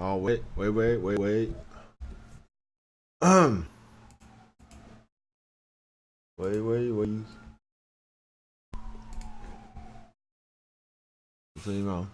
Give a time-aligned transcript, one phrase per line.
[0.00, 1.52] 好，喂喂喂喂喂，
[3.18, 3.66] 嗯，
[6.36, 7.06] 喂喂喂，
[11.62, 12.10] 声音吗？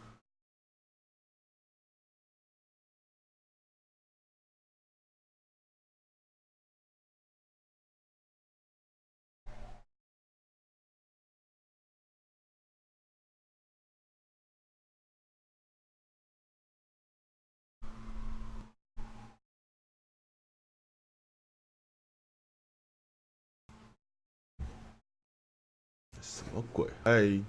[26.36, 26.86] 什么鬼？
[27.04, 27.42] 哎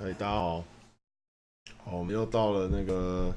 [0.00, 0.64] 哎，大家好，
[1.84, 3.30] 好，我们又到了那个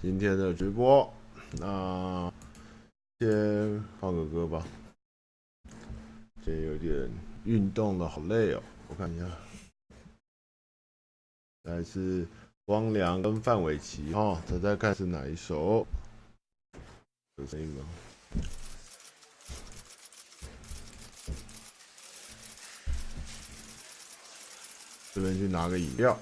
[0.00, 1.08] 今天的直播，
[1.52, 2.32] 那
[3.20, 4.66] 先放个歌吧。
[6.44, 7.08] 今天有点
[7.44, 8.62] 运动了，好累哦。
[8.88, 9.24] 我看一下，
[11.62, 12.26] 来自
[12.64, 15.86] 汪良跟范玮琪哦，猜猜看是哪一首？
[17.36, 17.84] 有声音吗？
[25.14, 26.18] 这边去拿个饮料。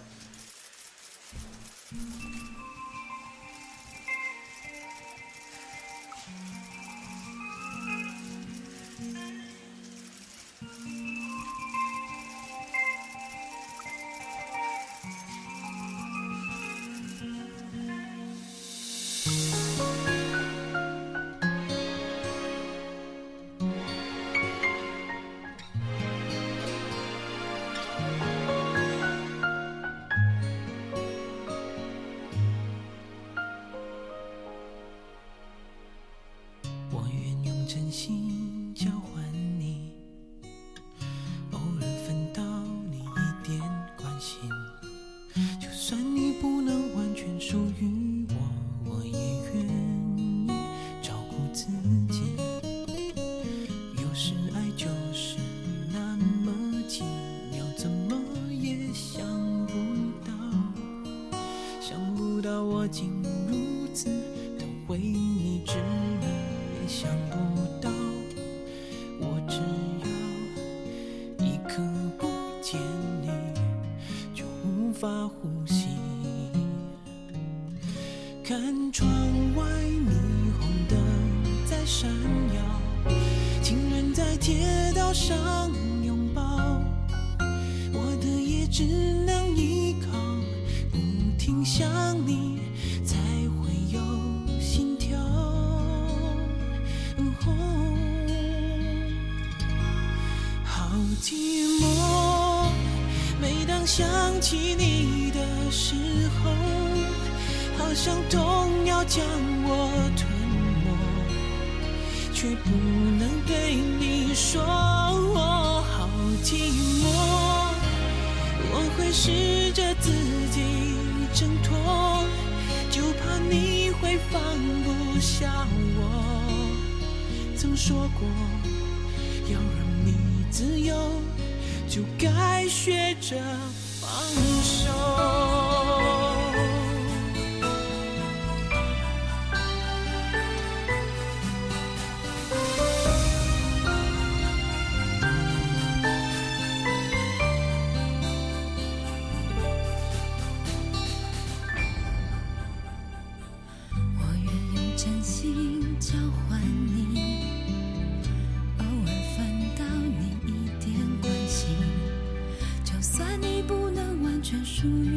[164.81, 165.10] 像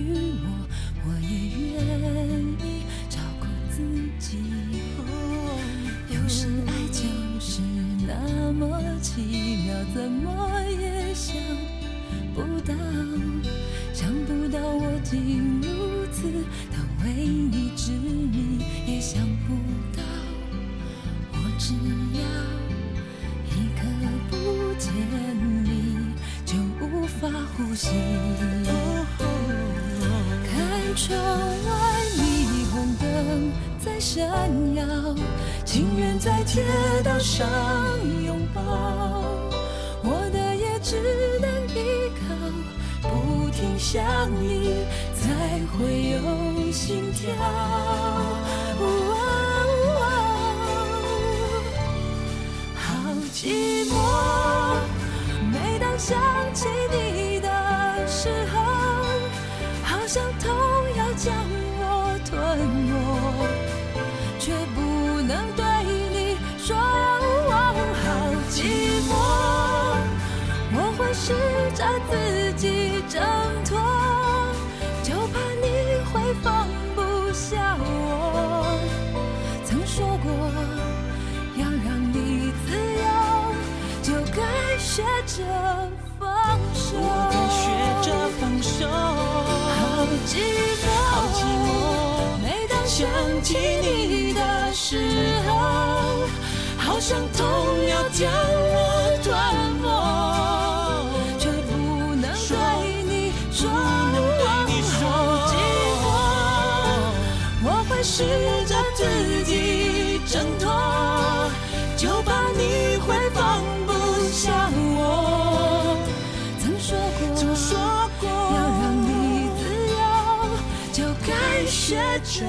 [122.20, 122.46] 着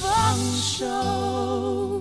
[0.00, 1.93] 放手。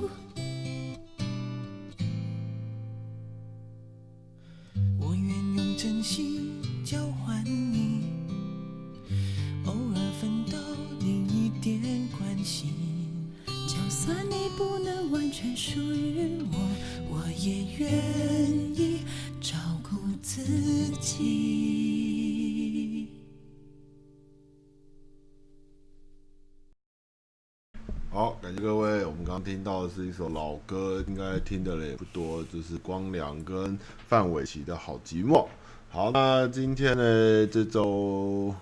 [28.64, 29.06] 各位。
[29.06, 33.78] 我们刚刚听到的是一首老歌，应该听的人也不多，就是光良跟
[34.08, 35.46] 范玮琪的好寂寞。
[35.90, 38.56] 好，那今天呢，这周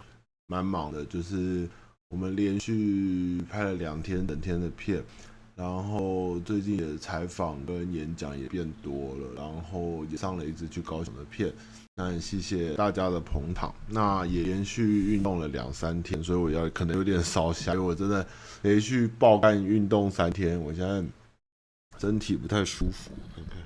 [0.48, 1.69] 蛮忙的，就是
[2.09, 5.03] 我们连续拍了两天整天的片。
[5.56, 11.53] 然后最近也采访跟演讲也变多了，然后也上了一支去高雄的片。
[12.01, 13.75] 那很谢谢大家的捧场。
[13.88, 18.25] 那也连续运动了两三天，所以我要可能有点烧瞎，因为我真的
[18.63, 21.03] 连续爆干运动三天，我现在
[22.00, 23.12] 身体不太舒服。
[23.36, 23.57] 看看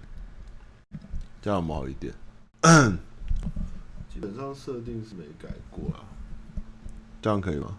[1.42, 2.14] 这样好一点？
[4.14, 6.04] 基本上设定是没改过啊，
[7.22, 7.78] 这样可以吗？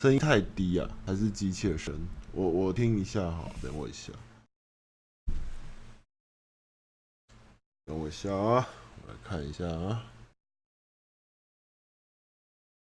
[0.00, 1.94] 声音太低啊，还是机械声？
[2.32, 4.12] 我我听一下，好，等我一下，
[7.84, 8.81] 等我一下啊，我
[9.12, 10.06] 来看一下啊，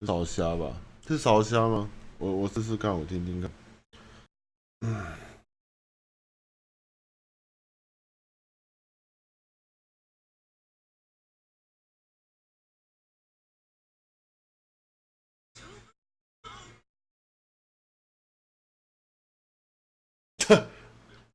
[0.01, 0.75] 是烧虾吧？
[1.07, 1.89] 是烧虾吗？
[2.17, 3.49] 我我试试看，我听听看。
[4.81, 5.17] 嗯，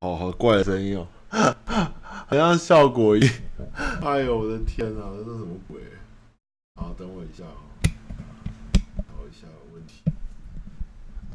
[0.01, 3.27] 哦，好怪的声音哦，好像效果音。
[4.03, 5.81] 哎呦，我的天哪，这是什么鬼？
[6.75, 7.57] 好，等我一下啊，
[8.97, 10.03] 找一下问题。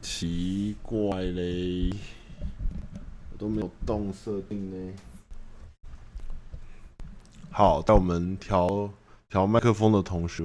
[0.02, 1.90] 奇怪嘞，
[3.32, 4.94] 我都没有动设定呢。
[7.50, 8.90] 好，在我们调
[9.30, 10.44] 调麦克风的同时，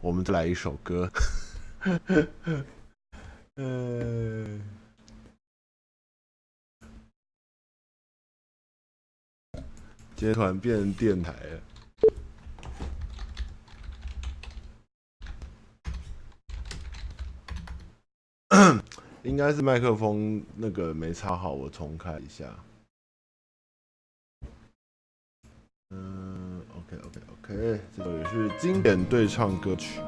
[0.00, 1.08] 我们再来一首歌。
[3.54, 4.60] 嗯。
[10.18, 11.32] 今天突然变电台
[18.50, 18.82] 了，
[19.22, 22.52] 应该是麦克风那个没插好，我重开一下。
[25.90, 30.00] 嗯，OK OK OK，这个也是经典对唱歌曲。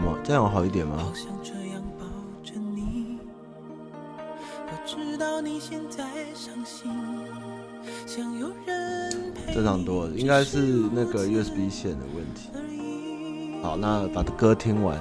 [0.00, 0.18] 吗？
[0.22, 0.96] 这样好一点吗？
[0.98, 2.04] 好想这样抱
[2.44, 3.18] 着你，
[4.66, 6.90] 我知道你现在伤心，
[8.06, 9.54] 想有人陪。
[9.54, 10.58] 正常多了，应该是
[10.92, 12.50] 那个 USB 线的问题。
[13.62, 14.98] 好，那把歌听完。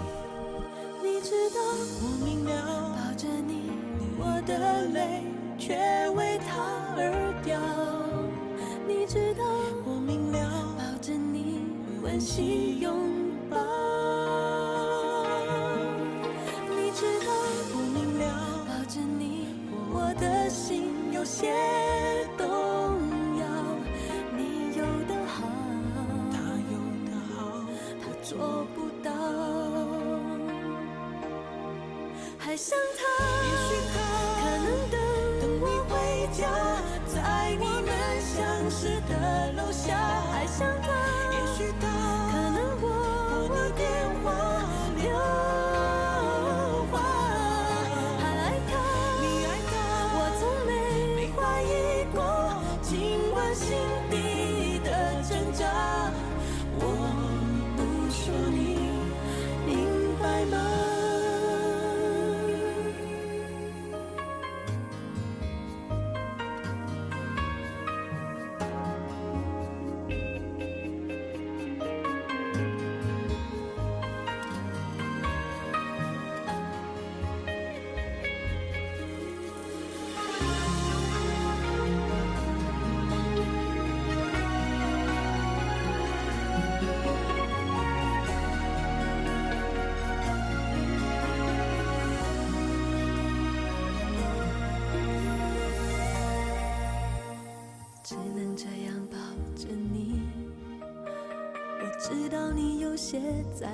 [1.03, 1.59] 你知道
[2.01, 3.71] 我明了，抱着你，
[4.17, 5.23] 我的泪
[5.57, 5.75] 却
[6.15, 6.61] 为他
[6.97, 7.59] 而掉。
[8.87, 9.43] 你知道
[9.85, 10.37] 我明了，
[10.77, 11.59] 抱着你，
[12.03, 13.10] 温馨拥
[39.87, 40.20] 的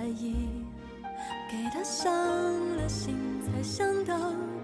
[0.07, 0.47] 在意，
[1.51, 2.07] 给他伤
[2.77, 4.15] 了心，才想到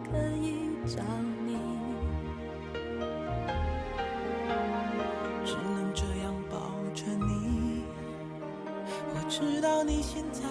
[0.10, 1.04] 可以找
[1.46, 1.58] 你。
[5.44, 6.58] 只能这样抱
[6.94, 7.84] 着你，
[9.14, 10.44] 我知道你现在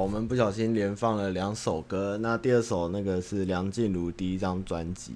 [0.00, 2.16] 我们不小心连放了两首歌。
[2.18, 5.12] 那第二首那个是梁静茹第一张专辑。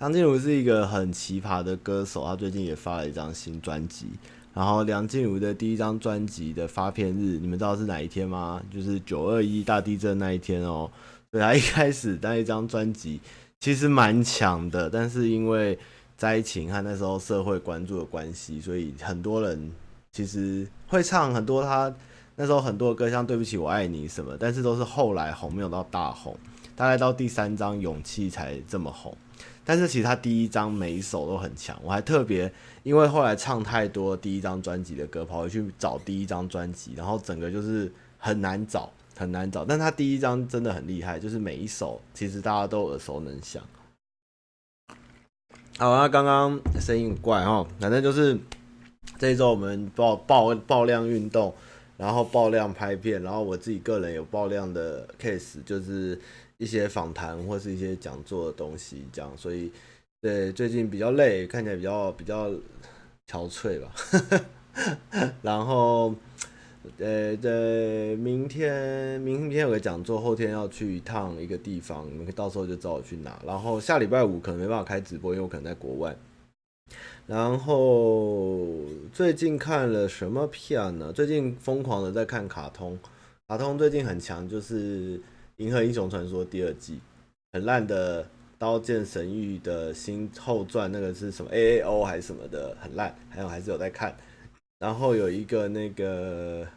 [0.00, 4.06] 梁静茹是一个很奇葩的歌手，她最近也发了一张新专辑。
[4.52, 8.60] 然后梁静茹的第一张专辑的发片日，你们知道是哪一天吗？
[8.72, 10.90] 就是九二一大地震那一天哦。
[11.30, 13.20] 对，她一开始那一张专辑
[13.60, 15.78] 其实蛮强的，但是因为
[16.16, 19.70] 灾情和那时候社会关注的关系，所以很多人
[20.10, 21.94] 其实会唱很多她。
[22.36, 26.36] 那时候很多歌像对不起我爱你什么，但是都是后来红，没有到大红，
[26.74, 29.16] 大概到第三张勇气才这么红。
[29.64, 39.64] 但是其实他第一张每一首都很强，我还特别因为后来唱太多第一张专辑的歌，跑回去找第一张专辑，然后整个就是很难找，很难找。
[39.64, 43.62] 但他第一张真的很厉害，就是每一首其实大家都耳熟能详。
[45.78, 48.36] 好，那刚刚声音很怪哈，反正就是
[49.18, 51.54] 这一周我们爆爆爆量运动。
[51.96, 56.18] 然后爆量拍片，然后我自己个人有爆量的 case，就是
[56.58, 59.70] 一些访谈或是一些讲座的东西，这样，所以
[60.20, 62.50] 对最近比较累，看起来比较比较
[63.30, 64.44] 憔悴吧。
[65.40, 66.14] 然后
[66.98, 73.40] 呃，对，明天明天有个讲座，后天要去一趟一个地方，你们到时候就找我去拿。
[73.46, 76.14] 然后下礼拜五可能没办法开直播，因为我可能在国外。
[77.26, 78.68] 然后
[79.12, 81.10] 最近看了什么片呢？
[81.10, 82.98] 最近疯狂的在看卡通，
[83.48, 85.18] 卡通最近很强，就是
[85.56, 87.00] 《银河英雄传说》第二季，
[87.54, 88.22] 很烂的
[88.58, 93.16] 《刀剑神域》的新后传，那个是什么 A A O 还是什么的，很烂。
[93.30, 94.14] 还有还是有在看。
[94.78, 96.68] 然后有一个那个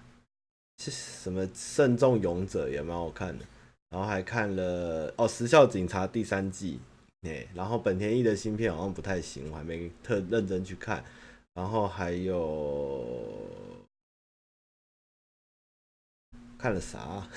[0.77, 3.43] 是什么《慎重勇者》也蛮好看的。
[3.89, 6.79] 然后还看了哦，《时效警察》第三季。
[7.53, 11.03] 然后本田翼的芯片好像不太行，我还没特认真去看。
[11.53, 13.03] 然后还有
[16.57, 17.27] 看了啥？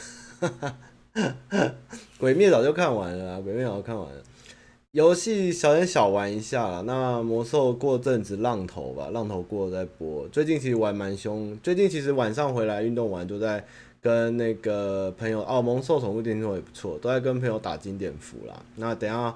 [2.19, 4.23] 鬼灭早就看完了，鬼灭早就看完了。
[4.93, 6.83] 游戏小点小玩一下啦。
[6.83, 10.29] 那魔兽过阵子浪头吧，浪头过再播。
[10.29, 13.65] 最近其实玩蛮凶，最近其实晚上回来运动完，都在
[14.01, 18.63] 跟那个朋友哦，萌兽宠物电竞也不错，都在跟朋友打经典服啦。
[18.77, 19.35] 那等下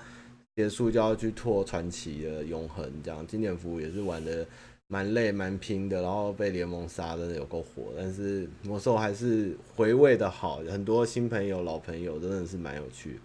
[0.56, 3.26] 结束就要去拓传奇的永恒，这样。
[3.26, 4.46] 经典服务也是玩的
[4.86, 13.18] 蛮累蛮拼的，然后被联盟杀的有够火，但是魔兽还是回味的好，很多新朋友老朋友真的是蛮有趣。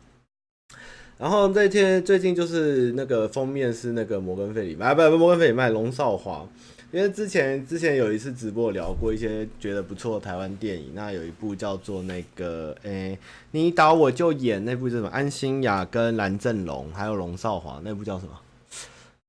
[1.17, 6.47] 然后这天最近就是那个封面是那个摩根费里麦，不不摩根费里麦龙少华，
[6.91, 13.17] 因为之前之前有一次直播聊过一些觉得不错的台湾电影，那有一部叫做那个诶，
[13.51, 15.09] 你导我就演那部叫什么？
[15.09, 18.31] 安心亚跟蓝正龙还有龙少华那部叫什么？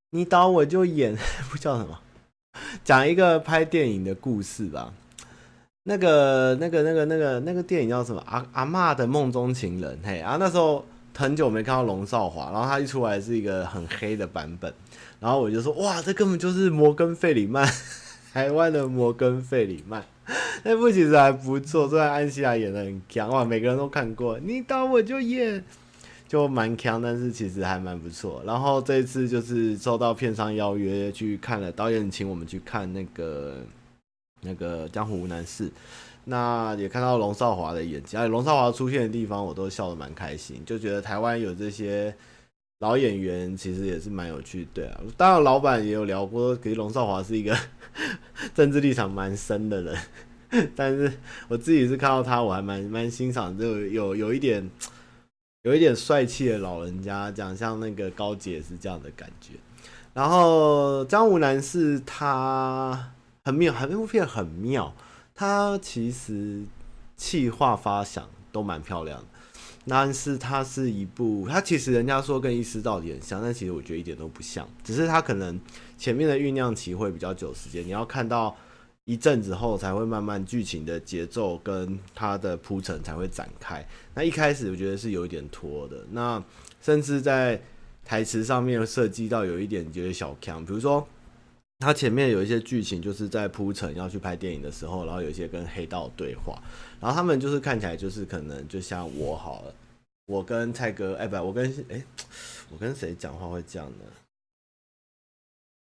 [0.09, 1.99] 你导我就演那部叫什么？
[2.83, 4.91] 讲一个拍电影的故事吧。
[5.83, 8.23] 那个那个那个那个那个电影叫什么？
[8.25, 9.99] 阿阿嬷的梦中情人。
[10.03, 10.83] 嘿，然后那时候。
[11.13, 14.73] 很久没看到龙少华，然后他一出来是一个很黑的版本，
[15.21, 17.71] 然后我就说哇，这根本就是摩根费里曼，
[18.33, 20.03] 台湾的摩根费里曼，
[20.65, 25.63] 那部其实还不错，虽然安西亚演的很强哇，每个人都看过，你打我就演，
[26.27, 28.41] 就蛮强，但是其实还蛮不错。
[28.47, 33.57] 然后这一次就是受到片商邀约去看了，导演请我们去看那个
[34.41, 35.71] 那个江湖无难事。
[36.25, 42.15] 那也看到龙少华的演技，而且龙少华出现的地方，我都笑得蛮开心，就觉得台湾有这些
[42.81, 44.67] 老演员， 其实也是蛮有趣。
[44.73, 47.57] 对啊，当然老板也有聊过，其实龙少华是一个
[48.53, 49.97] 政治立场蛮深的人，
[50.75, 51.11] 但是
[51.47, 54.69] 我自己是看到他，我还蛮蛮欣赏，就有有一点
[55.63, 59.53] 有一点帅气的老人家，讲像那个高姐是这样的感觉。
[60.13, 63.13] 然后张无男是他
[63.45, 64.93] 很妙，很那部片很妙。
[65.33, 66.63] 他其实
[67.15, 69.30] 气化发想都蛮漂亮的，
[69.87, 75.59] 但是它是一部，它其实人家说跟《医师到底》很像，但其实我觉得一点都不像，只是它可能
[75.97, 78.55] 前面的酝酿期会比较久时间，你要看到
[79.05, 83.85] 一阵子后才会慢慢剧情的节奏跟它的铺陈才会展开。
[84.13, 86.43] 那一开始我觉得是有一点拖的，那
[86.81, 87.61] 甚至在
[88.05, 91.07] 台词上面设计到有一点觉得小强，比如说。
[91.81, 96.61] 他前面有一些剧情，就是在铺陈要去拍电影的时候，然后有一些跟黑道对话，
[96.99, 99.73] 然后他们就是看起来就是可能就像我好了，
[100.27, 102.01] 我跟蔡哥，哎、不，我跟哎、
[102.69, 104.05] 我跟谁讲话会这样呢？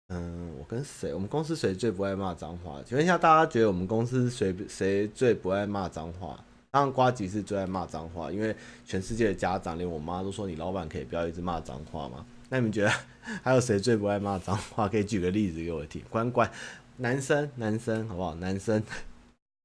[0.10, 1.14] 嗯，我跟谁？
[1.14, 2.82] 我们公司谁最不爱骂脏话？
[2.86, 6.42] 请问一下，大家觉得我们公司谁谁最不爱骂脏话？
[6.72, 12.26] 当然，瓜吉是最爱骂脏话，因为全世界的家长，连我妈都说你老板可以不要一直骂脏话吗？
[12.54, 12.94] 那你们觉得
[13.42, 14.88] 还有谁最不爱骂脏话？
[14.88, 16.00] 可以举个例子给我听。
[16.08, 16.52] 关关，
[16.98, 18.36] 男生男生好不好？
[18.36, 18.84] 男生，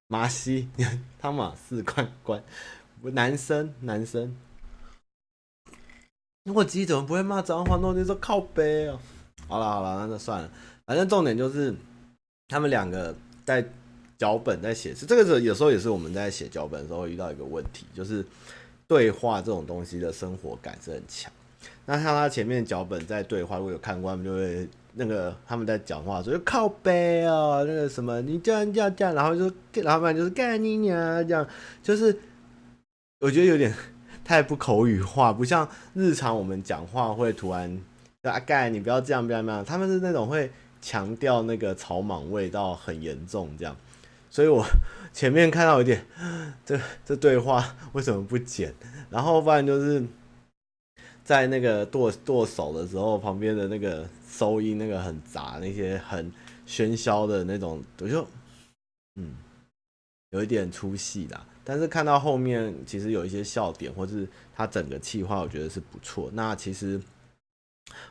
[0.07, 0.71] 马西
[1.21, 2.43] 汤马士关关，
[3.03, 4.35] 男生男生。
[6.47, 7.77] 我自己怎么不会骂脏话？
[7.77, 8.99] 那我就说靠背哦。
[9.47, 10.51] 好了好了，那就算了。
[10.87, 11.75] 反正重点就是
[12.49, 13.63] 他们两个在
[14.17, 18.25] 脚本在写，是这个时候有时候也是我们在写脚本的时候会遇到一个问题，就是
[18.87, 21.31] 对话这种东西的生活感是很强。
[21.91, 30.97] 那像他前面脚本在对话，如果有看过，他们就会那个他们在讲话的时候就靠背哦，那个什么你这样这样这样，然后就老板就是干你娘
[31.27, 31.49] 这样，
[31.83, 32.15] 就是
[33.21, 33.75] 我觉得有点
[34.23, 37.81] 太不口语化，不像日常我们讲话会突然
[38.21, 40.51] 啊干你不要这样不要那样，他们是那种会
[40.83, 43.75] 强调那个草莽味道很严重这样，
[44.29, 44.63] 所以我
[45.15, 46.05] 前面看到有点
[46.67, 48.75] 这这对话为什么不剪，
[49.09, 50.05] 然后不然就是。
[51.29, 56.33] 在那个剁剁手的时候，旁边的那个收音那个很杂，那些很
[56.67, 58.27] 喧嚣的那种，我就
[59.17, 59.37] 嗯
[60.31, 61.47] 有一点出戏啦。
[61.63, 66.31] 但是看到后面，其实有一些笑点，或是他整个企划，我觉得是不错。
[66.33, 66.99] 那其实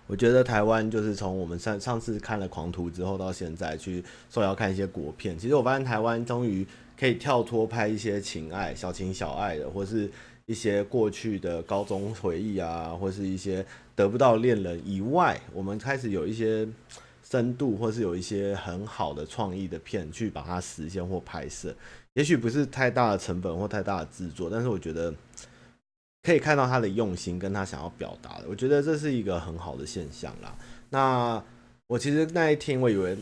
[0.06, 6.64] 我觉得台湾就是从我们上上次看了《狂徒》之后，到现在去说要看一些国片，其实我发现台湾终于
[6.96, 10.08] 可以跳脱拍一些情爱、小情小爱的，或是。
[10.48, 16.68] 一些过去的高中回忆啊，或是一些得不到恋人以外，我们开始有一些
[17.22, 21.76] 深度，或是有一些很好的创意的片去把它实现或拍摄。
[22.14, 25.14] 也许不是太大的成本或太大的制作，但是我觉得
[26.24, 30.56] 可以看到他的用心跟他想要表达的，我觉得这是一个很好的现象啦。
[30.90, 31.44] 那
[31.88, 33.18] 我其实那一天我以为。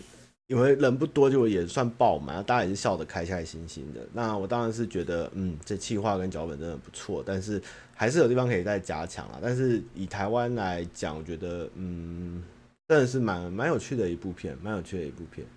[0.47, 4.05] 因为人不多，就也算爆满，大家也是笑得开开心心的。
[4.13, 7.60] 那我当然是觉得，嗯，这企划跟脚本真的不错，但是
[7.95, 9.39] 还是有地方可以再加强啊。
[9.41, 12.43] 但是以台湾来讲，我觉得，嗯，
[12.88, 15.47] 真的是蛮蛮有趣的一部片，蛮有趣的一部片，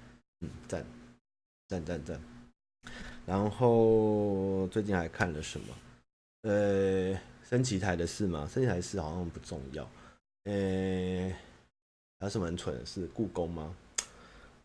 [0.41, 0.83] 嗯，赞，
[1.69, 2.19] 赞赞赞。
[3.27, 5.67] 然后最近还看了什么？
[6.45, 9.83] 呃，升旗台的事吗，升旗台的事好像不重要。
[10.45, 11.31] 呃，
[12.21, 13.07] 还有什么很蠢的事？
[13.13, 13.77] 故宫吗？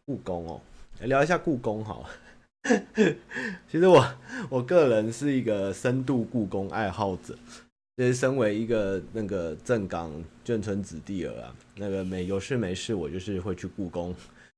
[0.05, 0.61] 故宫哦，
[0.99, 2.09] 来聊一下故宫好。
[3.69, 4.05] 其实我
[4.49, 7.37] 我个人是一个深度故宫爱好者，
[7.97, 10.11] 就是身为一个那个正港
[10.45, 14.13] 眷村子弟儿啊，那个没有事没事，我就是会去故宫，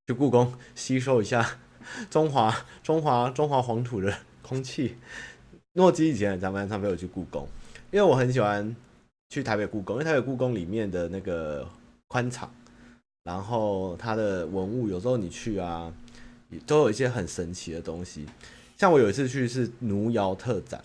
[0.08, 1.60] 去故宫吸收一下
[2.10, 4.95] 中华中华中华黄土的空气。
[5.73, 7.47] 诺基以前常常常陪我去故宫，
[7.91, 8.75] 因为我很喜欢
[9.29, 11.67] 去台北故宫，因为台北故宫里面的那个
[12.08, 12.53] 宽敞，
[13.26, 15.94] 然后它的文物有时候你去啊。
[16.66, 18.26] 都有一些很神奇的东西，
[18.78, 20.82] 像我有一次去是奴窑特展，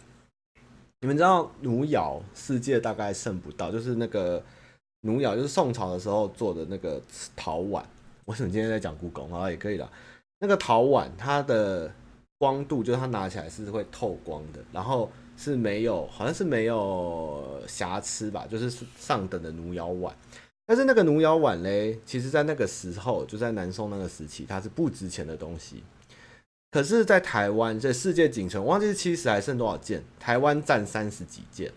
[1.01, 4.43] 你们知道奴窑世界大概剩不到，就是那个
[5.03, 7.01] 奴窑，就是宋朝的时候做的那个
[7.37, 7.87] 陶碗。
[8.25, 9.49] 为什么今天在讲故宫啊？
[9.49, 9.89] 也可以啦。
[10.41, 11.93] 那个陶碗它的
[12.39, 20.17] 光度，就是它拿起来是会透光的，然后是没有，好像是没有瑕疵吧，就是上等的奴窑碗。
[20.71, 25.83] 但是那个奴窑碗嘞，其实在那个时候，就在南宋那个时期，它是不值钱的东西。
[26.71, 31.73] 可是，在台湾这世界仅存，忘记是七十还剩多少件，台湾占三十几件，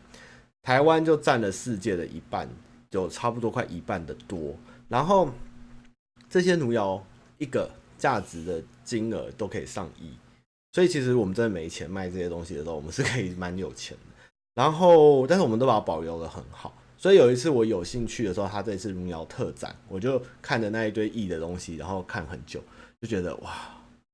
[0.62, 2.48] 台湾就占了世界的一半，
[2.92, 4.56] 就差不多快一半的多。
[4.88, 5.28] 然后
[6.30, 7.04] 这些奴窑
[7.40, 10.12] 一个价值的金额都可以上亿，
[10.74, 14.24] 所以其实我们真的没钱卖这些东西的时候，我们是可以蛮有钱的。
[14.54, 16.72] 然后，但是我们都把它保留的很好。
[17.04, 22.64] 所以有一次我有兴趣的时候，他这次汝窑特展，我就看着那一堆异的东西，然后看很久，
[23.02, 23.52] 就觉得哇，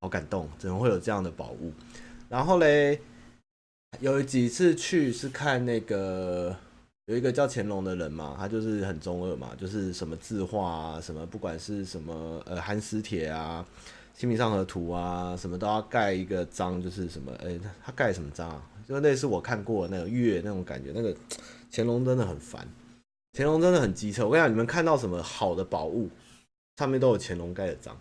[0.01, 1.71] 好感动，怎么会有这样的宝物？
[2.29, 2.99] 然后嘞，
[3.99, 6.55] 有几次去是看那个
[7.05, 13.63] 有一个叫乾隆的人嘛，他就是很中二嘛，就是什么字画啊，什么不管是什么呃寒食帖啊、
[14.15, 18.59] 清明上河图啊，什么都要盖一个章，就是什么哎，他盖什么章啊？
[18.87, 21.15] 就类似我看过的那个月那种感觉，那个
[21.71, 22.67] 乾隆真的很烦。
[23.31, 26.09] 乾隆真的很机车，我跟你讲，你们看到什么好的宝物，
[26.77, 27.95] 上面都有乾隆盖的章。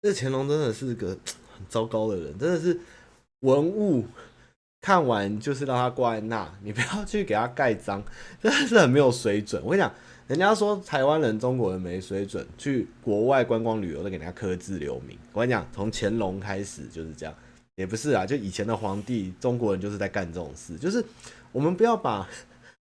[0.00, 1.08] 这乾隆真的是个
[1.56, 2.80] 很糟糕的人，真的是
[3.40, 4.06] 文物
[4.80, 8.02] 看完就是让他挂在那，你不要去给他盖章，
[8.40, 9.60] 真的是很没有水准。
[9.64, 9.92] 我跟你讲，
[10.28, 15.18] 人家说台湾人、中国人没水准，去国外观光旅游都给人家刻字留名。
[15.32, 17.34] 我跟你讲，从乾隆开始就是这样，
[17.74, 21.04] 也不是啊，就以前的皇帝，中国人就是在干这种事，就是
[21.50, 22.26] 我们不要把。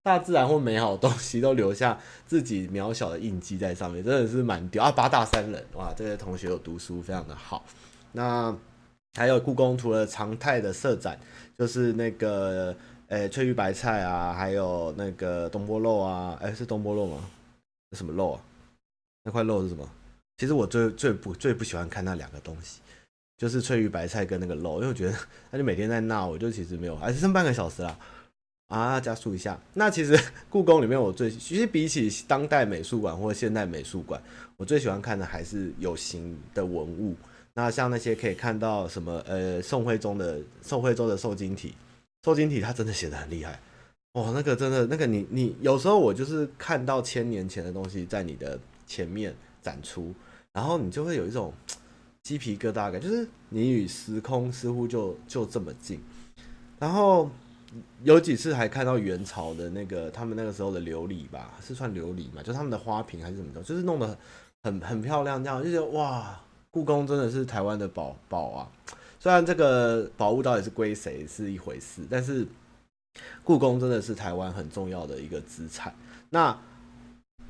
[0.08, 4.92] 大自然或美好的东西都留下自己渺小的印记在上面，真的是蛮屌啊！
[4.92, 7.66] 八大山人哇，这些同学有读书，非常的好。
[8.14, 8.56] 那
[9.16, 11.20] 还有故宫除了常态的设展，
[11.58, 12.76] 就是那个
[13.10, 17.18] 诶、翠玉白菜啊，还有那个东坡肉啊，哎、是东坡肉吗？
[17.90, 18.42] 那什么肉啊？
[19.24, 19.88] 那块肉是什么？
[20.38, 22.80] 其实我最最不最不喜欢看那两个东西，
[23.38, 25.14] 就是翠玉白菜跟那个肉，因为我觉得
[25.52, 27.98] 他就每天在闹，我就其实没有，还是剩半个小时啦。
[28.68, 29.58] 啊，加速一下。
[29.74, 34.22] 那其实 故宫里面，我最其实比起当代美术馆或现代美术馆，
[34.58, 37.16] 我最喜欢看的还是有形的文物。
[37.54, 41.74] 那像那些可以看到什么，呃，宋徽宗的宋徽宗的瘦金体，
[42.26, 43.58] 瘦金体他真的写得很厉害。
[44.12, 50.14] 哦，那个真的，那个你你有时候我就是看到千年前的东西在你的前面展出，
[50.52, 51.54] 然后你就会有一种
[52.22, 56.02] 鸡皮疙瘩感，就是你与时空似乎就就这么近，
[56.78, 57.32] 然后。
[58.04, 62.42] 有几次还看到元朝的那个，他们那个时候的琉璃吧，是算琉璃嘛？
[62.44, 64.18] 就他们的花瓶还是什么着，就是弄得
[64.64, 66.40] 很很漂亮，这样就觉得哇，
[66.72, 68.72] 故宫真的是台湾的宝宝啊！
[69.20, 72.46] 虽然这个宝物到底是归谁是一回事，但是
[73.44, 75.94] 故宫真的是台湾很重要的一个资产。
[76.30, 76.58] 那，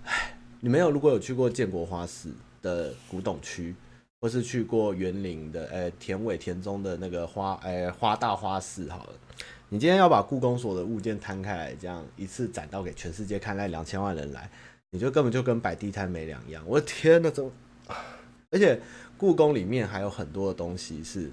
[0.06, 2.30] 唉，你们有如果有去过建国花市
[2.62, 3.76] 的古董区，
[4.22, 9.14] 或是去过园林的，呃、欸，田尾田中的那个花，呃、欸，花大花市，好了。
[9.70, 14.50] 你今天要把故宫所的物件摊开来，这样一次展到给全世界看，来两千万人来，
[14.92, 16.64] 你就根本就跟摆地摊没两样。
[16.66, 17.52] 我的天哪，怎么？
[18.50, 18.80] 而且
[19.18, 21.30] 故宫里面还有很多的东西是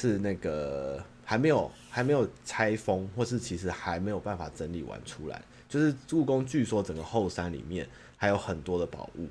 [0.00, 5.40] 是那个还没有还没有拆封，或是其实还没有办法整理完出来。
[5.68, 9.28] 就是故宫据说整个后山里面还有很多的宝物，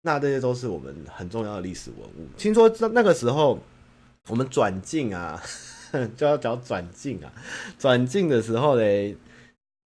[0.00, 2.26] 那这些都是我们很重要的历史文物。
[2.38, 3.58] 听说那个时候
[4.30, 5.38] 我们转进啊。
[6.16, 7.32] 就要讲转进啊，
[7.78, 9.16] 转进的时候呢，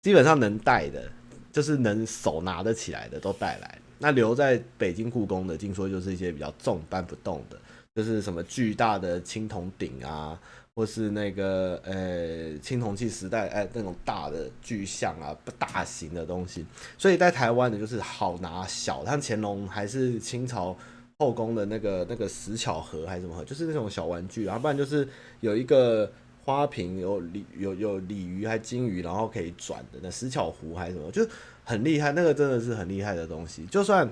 [0.02, 1.10] 基本上能带的，
[1.52, 3.78] 就是能手拿得起来的都带来。
[3.98, 7.58] 那留在北京故宫的，听说就是一些比较重搬不动的，
[7.94, 10.38] 就是什么巨大的青铜鼎啊，
[10.74, 16.66] 或是那个呃青铜器时代哎、那种大的巨像啊，不大型的东西。
[16.98, 20.76] 所以在台湾的就是好拿小，像乾隆还是清朝。
[21.18, 25.08] 后宫的那个那个石巧盒还是什么，就是那种小玩具，然后不然就是
[25.40, 26.10] 有一个
[26.44, 31.26] 花瓶有鲤有有鲤鱼还金鱼，然后可以转的那石巧壶还是什么，就
[31.64, 33.64] 很厉害，那个真的是很厉害的东西。
[33.66, 34.10] 就算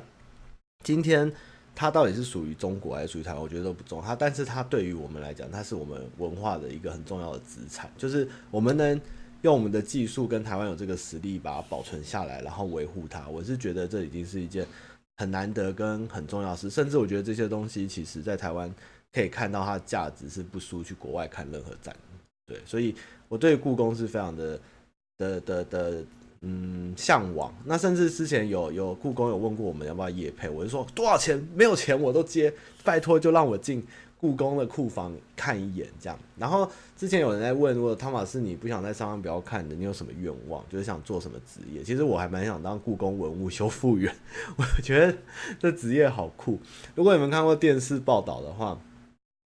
[0.84, 1.30] 今天
[1.74, 4.04] 它到底是属于中国还是属于台湾，我觉得都不重要。
[4.04, 9.00] 它但是它对于我们来讲，它是我们文化的一个很重要的资产，就是我们能
[9.42, 13.28] 用我们的技术跟台湾有这个实力把它保存下来，然后维护它。
[13.28, 14.66] 我是觉得这已经是一件
[15.22, 18.68] 很难得跟很重要是，甚至我觉得这些东西其实在台湾
[19.12, 21.94] 可以看到它的价值是不输去国外看任何展。
[22.44, 22.92] 对，所以
[23.28, 24.60] 我对故宫是非常的
[25.16, 26.04] 的的的
[26.40, 27.54] 嗯向往。
[27.64, 33.80] 那甚至之前有有故宫有问过我们要不要夜配，我就说多少钱没有钱我都接，拜托就让我进
[34.22, 36.18] 故宫的库房看一眼这样。
[36.38, 40.64] 然后之前有人在问，如果汤马士你不想在商标不要看的，你有什么愿望？
[40.70, 41.82] 就是想做什么职业？
[41.82, 44.14] 其实我还蛮想当故宫文物修复员，
[44.56, 45.14] 我觉得
[45.58, 46.58] 这职业好酷。
[46.94, 48.80] 如果你们看过电视报道的话。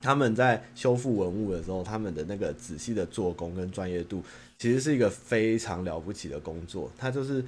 [0.00, 4.22] 他们在修复文物的时候，他们的那个仔细的做工跟专业度，
[4.59, 6.90] 其实是一个非常了不起的工作。
[6.98, 7.42] 他就是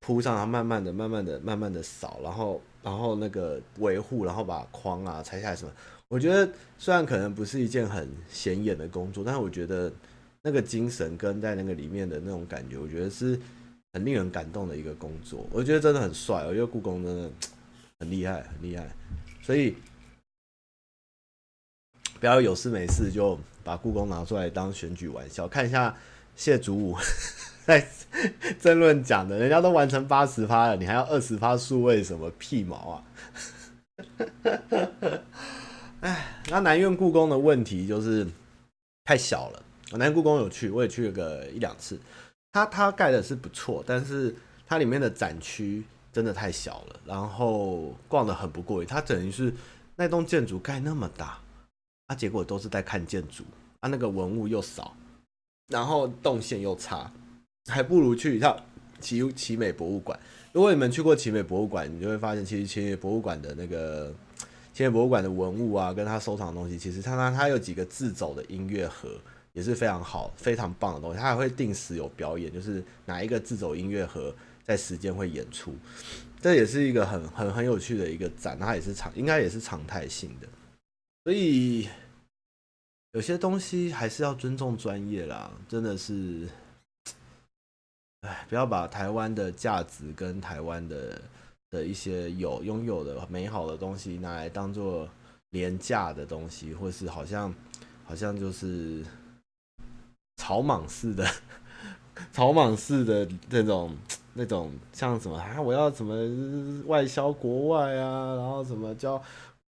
[0.00, 5.70] 铺上，然后慢慢的、慢慢的、慢慢的扫，然后、然后那个维护，然后把框啊拆下来什么。
[6.10, 9.90] 我觉得虽然可能不是一件很显眼的工作，但是我觉得
[10.42, 13.40] 那个精神跟在那个里面的那种感觉，我觉得是
[13.92, 15.46] 很令人感动的一个工作。
[15.52, 17.30] 我觉得真的很帅，我觉得故宫真的
[18.00, 18.90] 很厉害，很厉害，
[19.40, 19.76] 所以。
[22.18, 25.96] 不要有事没事就把故宫拿出来当选举玩笑，看一下
[26.36, 26.94] 谢祖武
[27.64, 27.88] 在
[28.60, 33.02] 争论讲的，人家都完成八十趴了，你还要二十趴数位什么屁毛啊？
[36.00, 38.26] 哎，那南院故宫的问题就是
[39.04, 39.62] 太小了。
[39.92, 41.98] 南院故宫有去，我也去了个一两次。
[42.52, 44.34] 它它盖的是不错，但是
[44.66, 48.88] 它里面的展区真的太小了，然后逛的很不过瘾。
[48.88, 49.52] 它等于是
[49.96, 51.38] 那栋建筑盖那么大。
[52.08, 53.44] 他、啊、结果都是在看建筑，
[53.78, 54.96] 啊，那个文物又少，
[55.68, 57.08] 然后动线又差，
[57.66, 58.60] 还不如去一趟
[59.00, 60.18] 奇奇美博物馆。
[60.50, 64.12] 如果你们去过奇美博物馆，你就会发现，其实奇美博物馆的那个
[64.80, 69.20] 现在博物馆的文物啊，跟他收藏的东西，其实他他他有几个自走的音乐盒，
[69.52, 71.18] 也是非常好、非常棒的东西。
[71.18, 75.74] 他还会定时有表演，就是哪一个自走音乐盒在时间会演出，
[76.40, 80.48] 这也是一个很很很有趣的一个展，它也是常应该也是常态性的。
[81.24, 81.86] 所以
[83.12, 86.48] 有些东西还是要尊重专业啦，真的是，
[88.22, 91.20] 哎，不要把台湾的价值跟台湾的
[91.70, 95.08] 的一些有拥有的美好的东西拿来当做
[95.50, 97.54] 廉价的东西，或是好像
[98.04, 99.04] 好像就是
[100.36, 101.26] 草莽式的
[102.32, 103.96] 草莽式的那种
[104.34, 109.22] 那种像什么啊，我要什么外销国外啊，然后什么叫。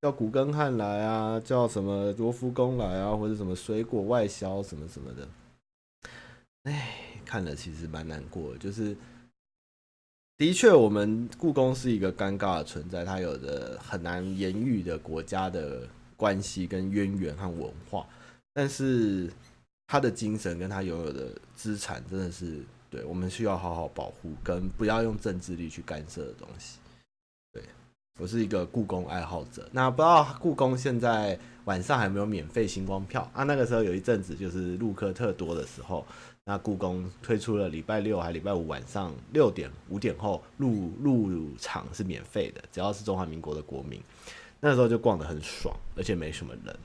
[0.02, 5.28] 叫古根汉来啊，叫什么罗浮宫来啊，或者什么水果外销什么什么的，
[6.62, 8.58] 哎，看了其实蛮难过的。
[8.58, 8.96] 就是
[10.40, 18.06] 的确，我们故宫是一个尴尬的存在，它有着很难言喻的国家的关系跟渊源和文化，
[18.54, 19.30] 但是
[19.86, 26.78] 它的精神跟它拥有的资产，真的是对我们需要好好保护，跟不要用政治力去干涉的东西。
[27.52, 27.62] 对
[28.18, 33.44] 我是一个故宫爱好者，那不知道故宫现在晚上还没有免费星光票啊？
[33.44, 36.06] 那个时候有一阵子就是陆客特多的时候，
[36.46, 44.00] 那故宫推出了礼拜六还礼拜五晚上六点五点后入入场是免费的，只要是中华民国的国民，
[44.60, 46.76] 那时候就逛得很爽，而且没什么人。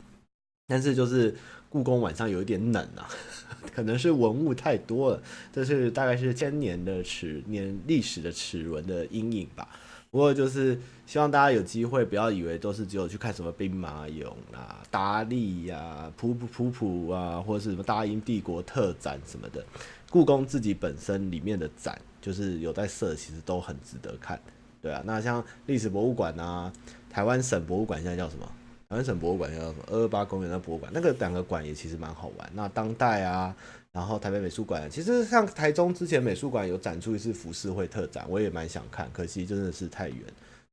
[0.68, 1.36] 但是就是
[1.70, 3.08] 故宫晚上有一点冷啊，
[3.74, 9.68] 可能是文物太多了，这是大概是千年的齿年历史的齿轮的阴影吧。
[10.16, 19.62] 不过就是希望大家有机会，不要以为都是只有去看什么兵马俑啊、达利呀、普普普普啊，或者是什么大英帝国特展什么的。
[20.10, 24.40] 故宫自己本身里面的展，就是有在设，其实都很值得看。
[24.82, 26.72] 对啊，那像历史博物馆啊，
[27.10, 28.50] 台湾省博物馆现在叫什么？
[28.88, 29.84] 台湾省博物馆叫什么？
[29.92, 32.50] 二二八公园的博物馆，那个两个馆也其实蛮好玩。
[32.54, 33.54] 那当代啊。
[33.96, 40.18] 然后台北美术馆，其实像台中之前美术馆有展出一次浮世绘特展，我也蛮想看，可惜真的是太远。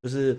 [0.02, 0.34] 就是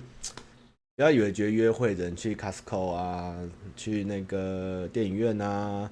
[0.97, 3.33] 不要以为觉得约会人去 Costco 啊，
[3.77, 5.89] 去那个电影院啊，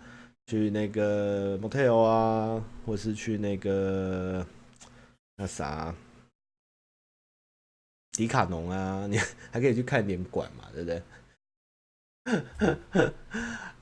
[0.48, 4.46] 去那个 Motel 啊，或是去那个
[5.38, 5.96] 那啥
[8.12, 9.18] 迪卡侬啊，你
[9.50, 11.02] 还可以去看点馆嘛，对不对？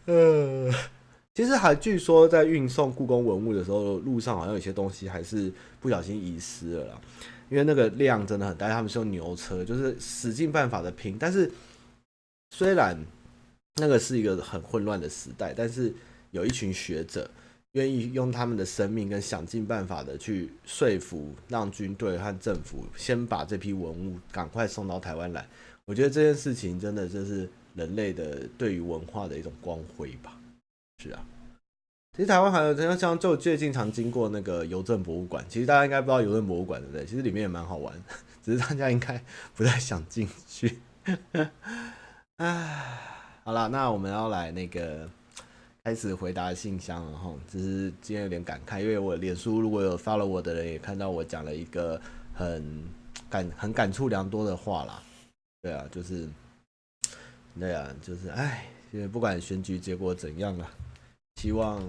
[1.35, 7.01] 其实还据说在运送故宫文物的时候，路上好像有些东西还是不小心遗失了啦，
[7.49, 11.17] 因为那个量真的很大，他们是用牛车，就是使尽办法的拼。
[11.17, 11.49] 但是
[12.51, 12.97] 虽然
[13.75, 15.93] 那个是一个很混乱的时代，但是
[16.31, 17.29] 有一群学者
[17.73, 25.47] 愿意用他们的生命跟想尽办法的去说服，让军队和政府先把这批文物赶快送到台湾来。
[25.85, 30.38] 我觉得这件事情真的就是人类的对于文化的一种光辉吧。
[31.01, 31.25] 是啊，
[32.15, 37.05] 其实台湾还有像像就最近常经过那个邮政博物馆，其实大家应该不知道邮政博物馆对不对？
[37.05, 37.93] 其实里面也蛮好玩，
[38.43, 39.23] 只是大家应该
[39.55, 40.79] 不太想进去。
[42.37, 42.99] 唉，
[43.43, 45.09] 好了，那我们要来那个。
[45.81, 51.99] 开始回答信箱了哈，只是今天有点感慨，因为我脸书如果有 follow 我的人也看到我讲了一个
[52.33, 52.83] 很
[53.27, 55.01] 感很感触良多的话啦。
[55.63, 56.29] 对啊，就是，
[57.57, 60.69] 对啊，就是，哎，因为不管选举结果怎样啊，
[61.41, 61.81] 希望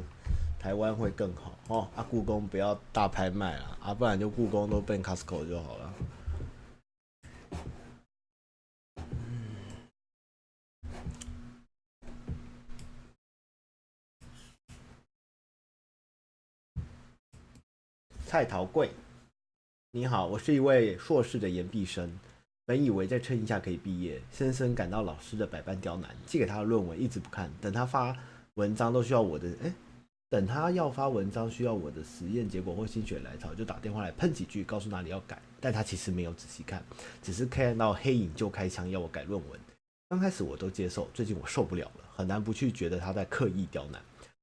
[0.60, 1.88] 台湾会更好哦。
[1.96, 5.92] 啊，故宫不要大拍卖了啊，不然就故宫都变 Costco 就好了。
[18.24, 18.90] 蔡桃贵，
[19.90, 22.20] 你好，我是一位硕士的研毕生，
[22.64, 28.16] 本以为再撑一下可以毕业，深深感到老师的百般刁难，寄给他的论文一直不看，等他发
[28.60, 29.72] 文章都需要我的，哎，
[30.28, 36.84] 等他要发文章需要我的实验结果或心血来潮，就打电话来喷几句，告诉哪里要改，但他其实没有仔细看，
[37.22, 39.58] 只是看到黑影就开枪要我改论文。
[40.10, 43.98] 刚开始我都接受，最近我受不了了，很难不去觉得他在刻意刁难。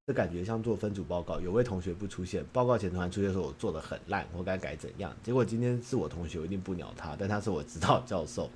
[0.08, 5.16] 这感觉像做分组报告，有位同学不出现，报告前突然出现说我做的很烂，我该改怎样？
[5.22, 8.50] 结果今天是我同学，我一定不鸟他，但他是我指导教授。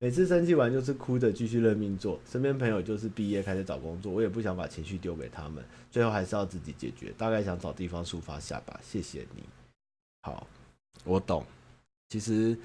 [0.00, 7.12] 每次生气完就是哭着继续认命做，身边朋友就是毕业开始找工作，我也不想把情绪丢给他们，最后还是要自己解决。
[7.18, 8.78] 大概想找地方抒发下吧。
[8.82, 9.42] 谢谢你。
[10.22, 10.46] 好，
[11.04, 11.44] 我懂。
[12.10, 12.56] 其实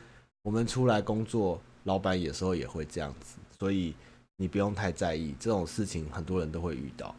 [0.43, 3.95] 我们出来工作，老板有时候也会这样子，所以
[4.37, 7.15] 你不用太在意这种事情，很多人都会遇到。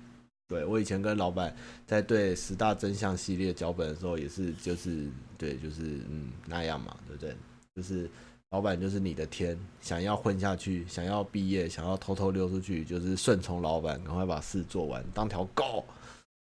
[0.47, 1.53] 对，我以前跟老板
[1.87, 7.35] 在对十大真相系列脚本的时候，也是就是对，就是嗯那样嘛，对不对？
[7.75, 8.09] 就是
[8.55, 15.85] 老板就是你的天，想要混下去，想要毕业，想要偷偷溜出去，就是顺从老板，赶快把事做完，当条狗。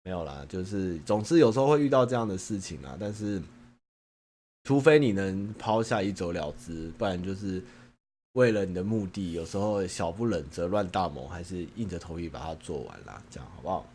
[0.03, 3.41] 没有啦，就是总是有时候会遇到这样的事情啊，但是
[4.65, 7.63] 除非你能抛下一走了之，不然就是。
[8.33, 13.85] 为了你的目的，有时候小不忍则乱大谋，还是硬着头皮把它做完了，这样好不好？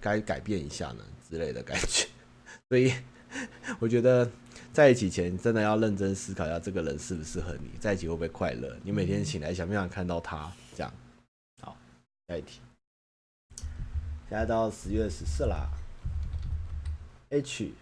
[0.00, 1.02] 该改变一下呢？
[1.28, 2.06] 之类的感觉，
[2.68, 2.92] 所以。
[3.80, 4.30] 我觉得
[4.72, 8.74] 在一起前真的要认真思考一下，这个人适不适合你，在一起会不会快乐？
[8.82, 10.50] 你每天醒来想不想看到他？
[10.74, 10.90] 这样，
[11.60, 11.76] 好，
[12.28, 12.60] 下一题。
[14.28, 15.68] 现在到十月十四啦。
[17.30, 17.72] H，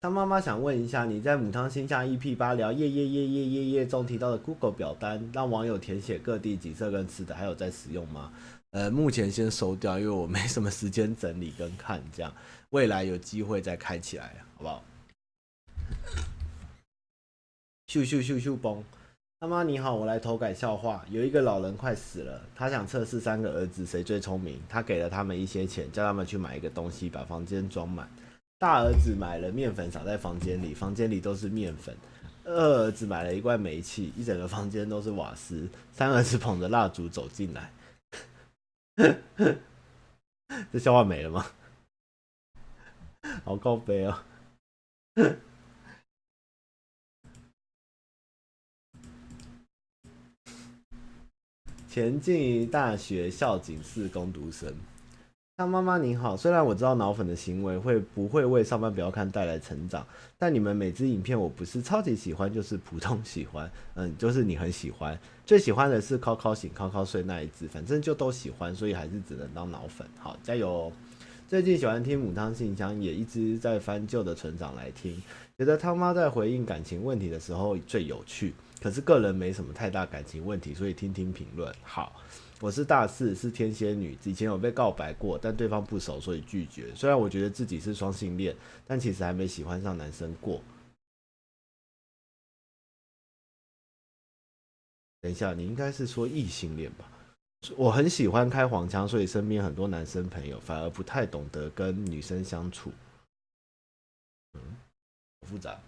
[0.00, 8.30] 他妈妈想问一下，你在母汤新下 EP 八聊夜夜夜夜夜夜中提到的 Google 表单，让网友填写各地景色跟吃的，还有在使用吗？
[8.72, 12.30] 呃，目前先收掉，因为我没什么时间整理跟看，这样
[12.68, 14.84] 未来有机会再开起来，好不好？
[17.86, 18.82] 咻咻咻咻嘣！
[19.40, 21.02] 妈妈你好，我来投改笑话。
[21.08, 28.06] 有一个老人快死了，他想测试三个儿子谁最聪明，他给了他们一些钱，叫他们去买一个东西，把房间装满。
[28.64, 31.94] 大儿子买了面粉，撒在房间里，房间里都是面粉。
[32.44, 35.68] 二儿子买了一罐煤气，一整个房间都是瓦斯。
[35.92, 37.70] 三儿子捧着蜡烛走进来。
[40.72, 41.44] 这笑话没了吗？
[43.44, 44.18] 好高飞哦！
[51.86, 54.74] 前进大学校警室工读生。
[55.56, 60.04] 他妈妈您好，虽然我知道脑粉的行为会不会为上班不要看带来成长，
[60.36, 70.04] 但你们每支影片我不是超级喜欢，就是普通喜欢，嗯，就是你很喜欢，最喜欢的是靠靠醒靠靠睡那一支，反正就都喜欢，所以还是只能当脑粉。
[70.18, 70.92] 好，加油！
[71.46, 75.22] 最近喜欢听母汤信箱，也一直在翻旧的存档来听，
[75.56, 78.52] 觉得他妈在回应感情问题的时候最有趣。
[78.82, 81.72] 可是个人没什么太大感情问题，所以听听评论。
[81.82, 82.12] 好，
[82.60, 86.94] 我是大四，是天蝎女，以前有被告白过，但对方不熟，所以拒绝。
[86.94, 90.62] 虽然我觉得自己是双性恋，但其实还没喜欢上男生过。
[95.20, 97.10] 等一下，你应该是说异性恋吧？
[97.76, 102.92] 我很喜欢开黄腔，所以身边很多男生朋友反而不太懂得跟女生相处。
[104.52, 104.60] 嗯，
[105.48, 105.80] 复杂。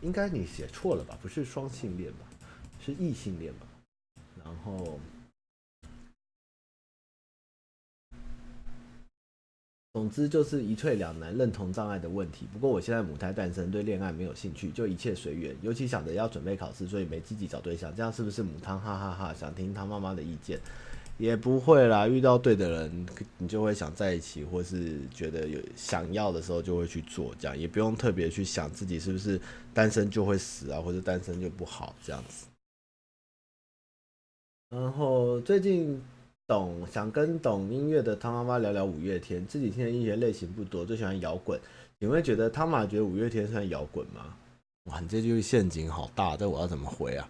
[0.00, 1.16] 应该你写错了吧？
[1.22, 2.26] 不是双性恋吧？
[2.80, 3.66] 是异性恋吧？
[4.42, 4.98] 然后，
[9.94, 12.48] 总之就是一退两难，认同障碍的问题。
[12.52, 15.54] 不过我现在母胎单身，对恋爱没有兴趣，就一切随缘。
[15.62, 17.94] 尤其想着要准备考试，所以没积极找对象。
[17.94, 18.80] 这样是不是母汤？
[18.80, 19.32] 哈哈哈！
[19.32, 20.58] 想听他妈妈的意见。
[21.16, 23.06] 也不会啦，遇到对的人，
[23.38, 29.40] 你就会想在一起，或是觉得有想要的时候就会去做，这样也不用特别去想自己是不是
[29.72, 32.46] 单身就会死啊，或者单身就不好这样子。
[34.70, 36.02] 然后最近
[36.46, 41.58] 懂想跟懂音乐的汤妈妈聊聊五月天，自己听的音乐类型不多，最喜欢摇滚。
[41.98, 44.36] 你会觉得汤妈觉得五月天算摇滚吗？
[44.84, 47.26] 哇，你这句陷阱好大，这我要怎么回啊？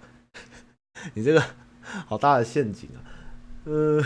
[1.14, 1.40] 你这个
[2.06, 2.98] 好大的陷阱啊！
[3.64, 4.04] 呃，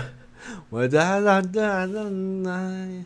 [0.68, 3.04] 我在那在那，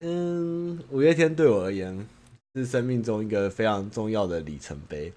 [0.00, 2.06] 嗯，五月天对我而言
[2.54, 5.12] 是生命中一个非常重要的里程碑。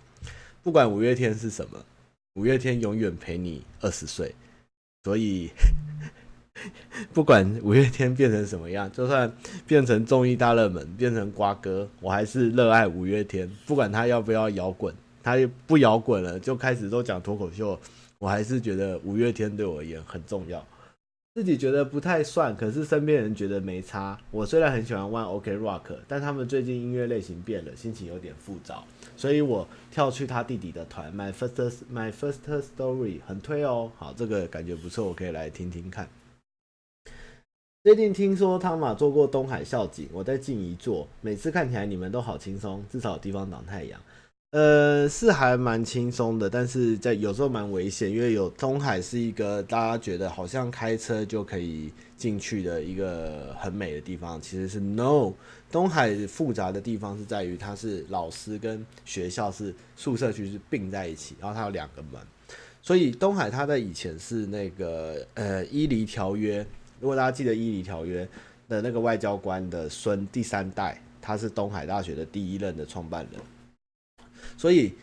[0.62, 1.86] 不管五月天是什么，
[2.34, 4.36] 五月天永远陪你二十岁。
[5.04, 5.50] 所以，
[7.12, 9.32] 不管五月天变成什么样，就算
[9.66, 13.50] 变成综艺大热门，变成瓜哥，我还是热爱五月天。
[13.66, 14.94] 不管他要不要摇滚，
[15.24, 15.36] 他
[15.66, 17.80] 不摇滚了，就开始都讲脱口秀。
[18.20, 20.64] 我还是觉得五月天对我而言很重要，
[21.34, 24.20] 自己觉得不太算，可是身边人觉得没差。
[24.32, 28.84] 我虽然很喜欢玩 OK Rock，但他们最近音乐类型变了，心情有点复杂，
[29.16, 33.90] 所以我跳去他弟弟的团 My First My First Story 很推哦。
[33.96, 36.10] 好，这个感觉不错，我可以来听听看。
[37.84, 43.98] 最近听说汤玛做过东海校警，我在静怡做，每次看起来你们都好轻松，至少有地方挡太阳。
[44.52, 55.32] 呃，是还蛮轻松的，但是在有时候蛮危险，因为有东海是一个大家觉得好像开车就可以进去的一个很美的地方，其实是 no。
[55.72, 62.20] 东海复杂的地方是在于它是老师跟学校是宿舍区是并在一起，然后它有两个门，
[62.82, 66.58] 所以东海它在以前是那个呃伊犁条约，
[67.00, 68.28] 如果大家记得伊犁条约
[68.68, 73.40] 的那个外交官的孙第三代，他是东海大学的第一任的创办人。
[74.58, 74.94] 所以，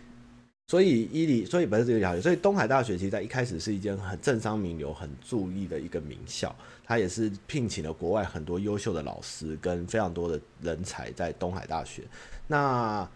[0.66, 12.02] 所以伊犁，所以不是这个条件，所以东海大学其实在一开始是一间很政商名流、很注意的一个名校，它也是聘请了国外很多优秀的老师跟非常多的人才在东海大学。
[12.46, 13.08] 那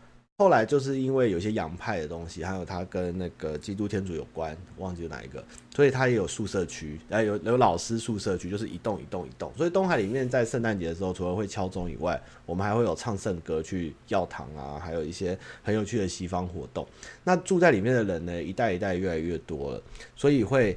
[0.42, 9.52] 后来就是因为有些洋派的东西，还有它跟那个基督天主有关，忘记哪一个，所以它也有宿舍区，哎，有有老师宿舍区，就是一栋一栋一栋。
[9.56, 16.84] 所以东海里面在圣诞节的时候，除了会敲钟以外，我们还会有唱圣歌去教堂啊，还有一些很有趣的西方活动。
[17.22, 19.82] 那住在里面的人呢，一代一代越来越多了，
[20.16, 20.76] 所以会，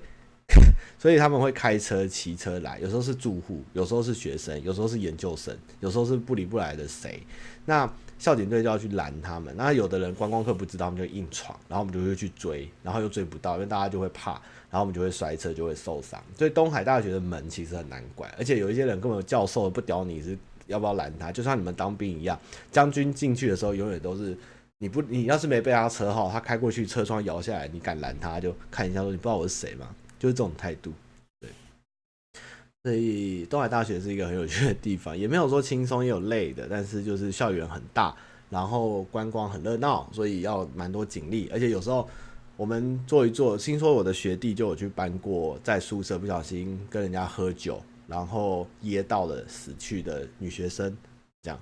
[0.99, 7.19] 所以他们会开车、骑车来，有时候是住户，有时候是学生，有时候是研究生，有时候是不理不来的谁。
[7.65, 14.31] 那校警队就要去拦他们，那有的人观光客不知道，他们就硬闯，然后我们就会去追，然后又追不到，因为大家就会怕，
[14.69, 16.21] 然后我们就会摔车，就会受伤。
[16.37, 20.37] 所以东海大学的门其实很难关，而且有一些人根本教授不屌你是
[20.67, 22.39] 要不要拦他，就像你们当兵一样，
[22.71, 24.35] 将军进去的时候永远都是
[24.79, 29.87] 你不你要是没被他车号，他开过去车窗摇下来，你敢拦他就看一下说你不知道我是谁吗？
[30.17, 30.91] 就是这种态度。
[32.85, 38.15] 所以东海大学是一个很有趣的地方，也没有说轻松，也有累的，但是就是校园很大，
[38.47, 42.07] 然后观光很热闹，所以要蛮多警力，而且有时候
[42.55, 50.95] 我们坐一坐，听说我的学弟就有去搬过，在宿舍不小心跟人家喝酒，然后噎到了死去的女学生，
[51.41, 51.59] 这样，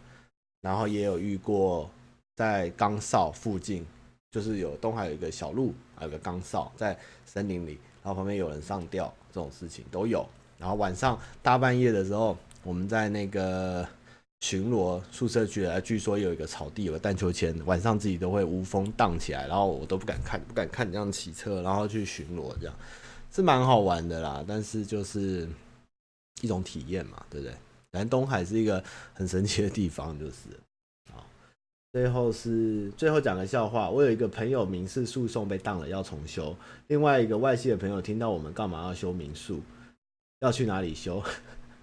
[0.60, 1.90] 然后也有遇过
[2.36, 3.86] 在岗哨附近，
[4.30, 10.28] 就是有东海有一个小路，还有个岗哨在森林里，然后旁边有人上吊，这种事情都有。
[10.64, 13.86] 然后晚上大半夜的时候，我们在那个
[14.40, 22.74] 巡逻宿舍区，据说有一个草地有个荡秋千，晚上自己都会无风荡起来，然后我都不敢看，不敢看这样骑车，然后去巡逻，这样
[23.30, 24.42] 是蛮好玩的啦。
[24.48, 25.46] 但是就是
[26.42, 27.54] 一种体验嘛，对不对？
[27.92, 28.82] 反正东海是一个
[29.14, 30.34] 很神奇的地方，就是。
[31.12, 31.26] 好，
[31.92, 36.56] 最后是最后讲个笑话，我有一个朋友民事诉讼被当了要重修，
[36.88, 39.62] 另外一个外系的朋友听到我们干嘛要修民宿。
[40.44, 41.24] 要去哪里修？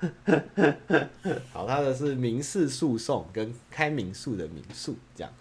[1.51, 5.33] 好，他的是民事诉讼跟开民宿的民宿，这样。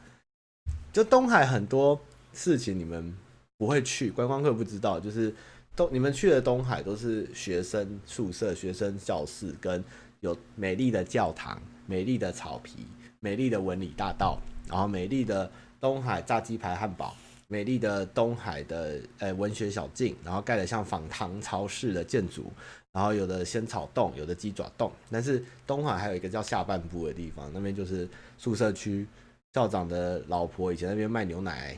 [0.93, 1.99] 就东海很多
[2.31, 3.13] 事情，你们
[3.57, 5.35] 不会去，观光客不知道，就是
[5.75, 9.83] 东你们去的东海都是学生宿舍、学生教室，跟
[10.21, 12.87] 有美丽的教堂、美丽的草皮、
[13.19, 14.39] 美丽的文理大道，
[14.69, 15.51] 然后美丽的
[15.81, 17.13] 东海炸鸡排汉堡。
[17.51, 22.53] 美丽的东海的呃文学小径，然后盖的像仿唐朝式的建筑，
[22.91, 24.91] 然后有的仙草洞，有的鸡爪洞。
[25.11, 29.05] 但是东海还有一个叫下半部的地方，那边就是宿舍区，
[29.53, 31.77] 校长的老婆以前那边卖牛奶，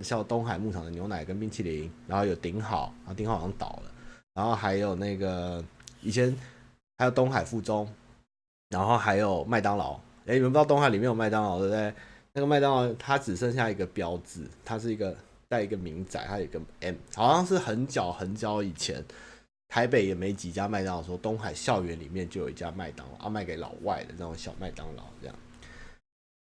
[0.00, 1.90] 像东海牧场的牛奶跟冰淇淋。
[2.06, 3.92] 然后有顶好，然后顶好好像倒了。
[4.34, 5.62] 然后还有那个
[6.00, 6.34] 以前
[6.98, 7.88] 还有东海附中，
[8.68, 9.94] 然后还有麦当劳。
[10.26, 11.92] 哎，你们不知道东海里面有麦当劳对不对？
[12.32, 15.14] 那个麦当劳，它只剩下一个标志，它是一个
[15.48, 19.04] 带一个名仔，它有一个 M，好像是很早很早以前，
[19.72, 25.34] 台北也没几家麦当劳，说东海校园里面就有一家麦当劳，啊卖给老外的那种小麦当劳这样。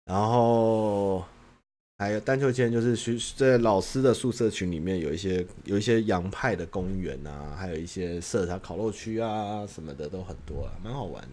[0.04, 1.24] 然后
[1.98, 11.28] 还有丹秋千，就是学在老师的宿舍群里面有一些有一些洋派的公园啊，还有一些社啥烤肉区啊什么的都很多啊，蛮好玩的。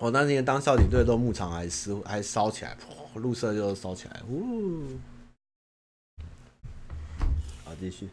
[0.00, 2.76] 我那年当校警队的时候，牧场还烧还烧起来，
[3.14, 4.20] 鹿舍就烧起来。
[4.28, 4.98] 呜，
[7.64, 8.08] 好，继续。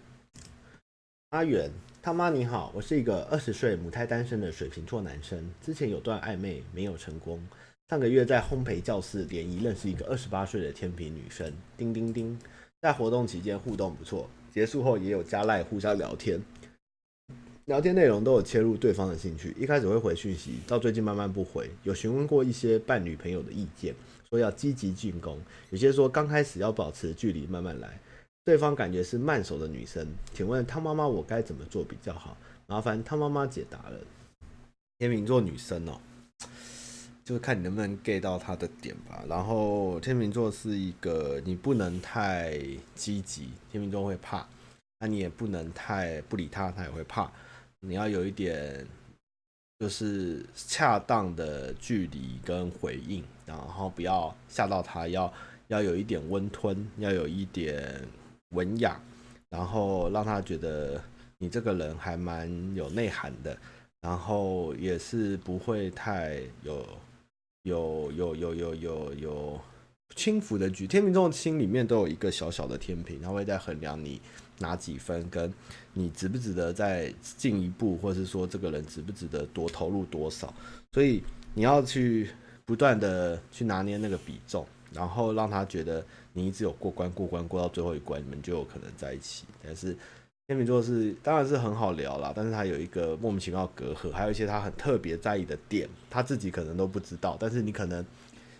[1.32, 1.70] 阿远，
[2.02, 7.46] 他妈你好，我是一个二十岁母胎单身的水瓶座男生，之前有段暧昧没有成功。
[7.90, 12.40] 上个月在烘焙教室联谊认识一个二十八岁的天秤女生，叮叮叮，
[12.82, 16.42] 在活动期间互动不错，结束后也有加赖互相聊天。
[17.66, 21.70] 聊天内容都有切入对方的兴趣，一开始会回讯息，到最近慢慢不回。
[21.84, 23.94] 有询问过一些伴侣朋友的意见，
[24.30, 25.38] 说要积极进攻，
[25.72, 28.00] 有些说刚开始要保持距离，慢慢来。
[28.48, 32.38] 对方感觉是慢熟的女生，请问汤妈妈我该怎么做比较好？
[32.66, 34.00] 麻烦汤妈妈解答了。
[34.98, 36.00] 天秤座女生哦，
[37.26, 39.22] 就是看你能不能 get 到她的点吧。
[39.28, 42.58] 然后天秤座是一个你不能太
[42.96, 44.48] 积极，天秤座会怕，
[45.00, 47.30] 那你也不能太不理他，他也会怕。
[47.82, 48.88] 你要有一点，
[49.78, 55.34] 就是恰当的距离跟回应，然后不要吓到他，要
[55.68, 58.02] 要有一点温吞，要有一点
[58.50, 59.00] 文雅，
[59.50, 61.02] 然后让他觉得
[61.38, 63.58] 你这个人还蛮有内涵的，
[64.02, 66.86] 然后也是不会太有
[67.64, 69.62] 有有有有有有
[70.16, 70.88] 轻浮的句。
[70.88, 74.22] 天秤座的心里面都有一个小小的天平，他会在衡量你。
[74.60, 75.54] 拿几分，跟
[75.94, 80.52] 你值不值得再进一步，或是说这个人值不值得多投入多少，
[80.94, 81.24] 所以
[81.54, 82.32] 你要去
[82.66, 86.04] 不断的去拿捏那个比重，然后让他觉得
[86.38, 89.46] 你一直有过关，过关过到最后一关，你们就有可能在一起。
[89.64, 89.98] 但是
[90.46, 98.06] 天秤座是当然是很好聊啦，但是他有一个莫名其妙隔阂，还有一些他很特别在意的点，他自己可能都不知道，但是你可能。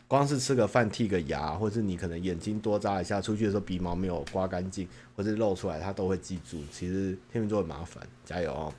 [0.10, 6.64] 光是吃个饭、剔个牙，或是你可能眼睛多眨一下，出去的时候鼻毛没有刮干净，或是露出来，他都会记住。
[6.72, 8.74] 其实天秤座很麻烦，加油哦！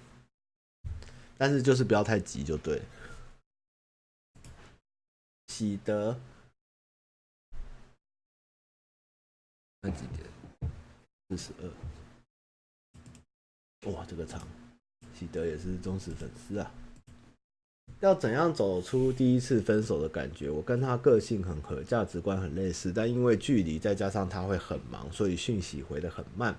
[1.36, 2.82] 但是就是不要太急就对了。
[5.48, 6.18] 喜德，
[9.82, 10.26] 那几点？
[11.30, 11.70] 四十二。
[13.92, 14.42] 哇，这个长，
[15.14, 16.70] 喜德也是忠实粉丝啊。
[18.00, 20.48] 要怎样走出第一次分手的感觉？
[20.48, 26.56] 我跟他个性很合，价值观很类似，但因为距离，再加上他会很忙，所以讯息回得很慢。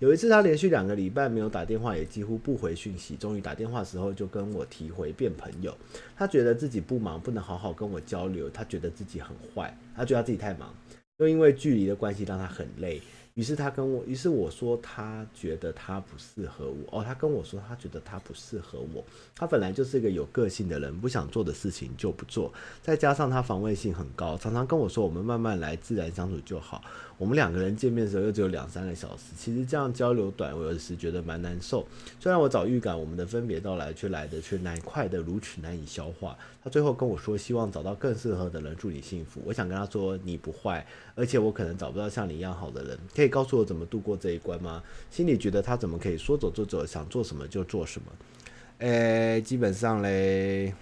[0.00, 5.74] 有一次，他连续两个礼拜没有打电话，也几乎不回讯息，终于打电话时候就跟我提回变朋友。
[6.14, 10.74] 他觉得自己不忙，不能好好跟我交流，他觉得自己很坏，他觉得他自己太忙，
[11.22, 13.00] 又因为距离的关系让他很累。
[13.34, 19.02] 于是他跟我，于是我说他觉得他不适合我哦，他跟我说他觉得他不适合我。
[19.34, 22.52] 他本来就是一个有个性的人，不想做的事情就不做，
[22.82, 26.84] 再加上他防卫性很高，常常跟我说我们慢慢来，自然相处就好。
[27.22, 31.86] 我们两个人见面的时候又只有两三个小时，其实这样交流短，我有时觉得蛮难受。
[32.18, 36.36] 虽然我早预感我们的分别到来，却来的却难快的如此难以消化。
[36.64, 39.40] 他最后跟我说，希望找到更适合的人，祝你幸福。
[39.44, 42.98] 我想跟他说，你不坏，而且我可能找不到像你一样好的人。
[43.14, 44.82] 可以告诉我怎么度过这一关吗？
[45.08, 48.12] 心里觉得他怎么可以说走就走，想做什么就做什么？
[48.78, 50.74] 诶、基本上嘞，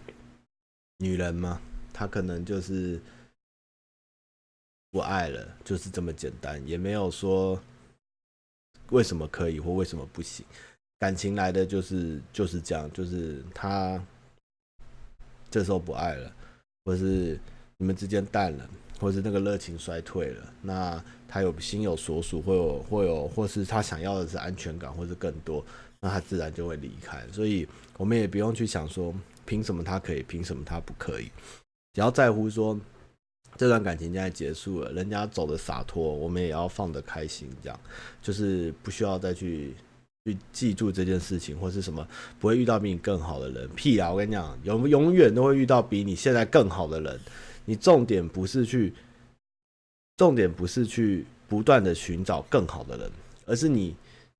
[1.00, 1.60] 女人嘛，
[1.92, 2.98] 她可能就是
[4.90, 7.60] 不爱了，就是这么简单，也没有说
[8.90, 10.44] 为什么可以或为什么不行。
[10.98, 14.02] 感情来的就是就是这样，就是他
[15.50, 16.32] 这时候不爱了，
[16.84, 17.38] 或是
[17.78, 18.68] 你们之间淡了。
[19.00, 25.64] 或是那个热情衰退了，那他有心有所属，会有会有，或是他想要的是安全感，或是更多，
[26.00, 27.26] 那他自然就会离开。
[27.32, 27.66] 所以
[27.96, 29.14] 我们也不用去想说，
[29.46, 31.30] 凭什么他可以，凭什么他不可以，
[31.94, 32.78] 只要在乎说
[33.56, 37.80] 这段感情现在结束了，人家走的洒脱，我们也要放得开心，这样
[38.22, 39.74] 就是不需要再去
[40.24, 42.06] 去记住这件事情，或是什么
[42.38, 43.68] 不会遇到比你更好的人。
[43.70, 44.10] 屁啊！
[44.10, 47.20] 我跟你讲，永永远都会遇到比你现在更好的人。
[47.66, 48.94] 你重点不是去，
[50.16, 53.10] 重点不是去不断的寻找更好的人，
[53.46, 53.94] 而是你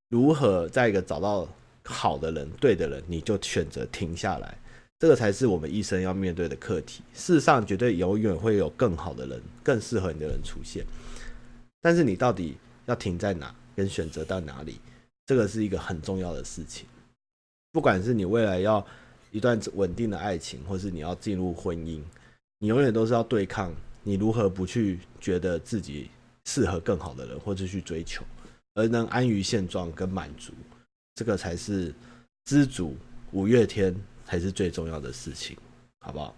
[0.09, 1.47] 如何在一个找到
[1.83, 4.57] 好的人、对的人，你就选择停下来。
[5.01, 7.01] 这个才是我们一生要面对的课题。
[7.15, 10.85] 世上绝对永远会有更好的人、更适合你的人出现，
[11.81, 14.79] 但是你到底要停在哪，跟选择到哪里？
[15.25, 16.85] 这个是一个很重要的事情，
[17.71, 18.85] 不管是你未来要
[19.31, 21.99] 一段稳定的爱情，或是你要进入婚姻，
[22.59, 23.73] 你永远都是要对抗
[24.03, 26.11] 你如何不去觉得自己
[26.45, 28.23] 适合更好的人，或者去追求，
[28.75, 30.53] 而能安于现状跟满足，
[31.15, 31.91] 这个才是
[32.45, 32.95] 知足。
[33.31, 33.95] 五月天
[34.31, 35.57] 才是最重要的事情，
[35.99, 36.33] 好不好？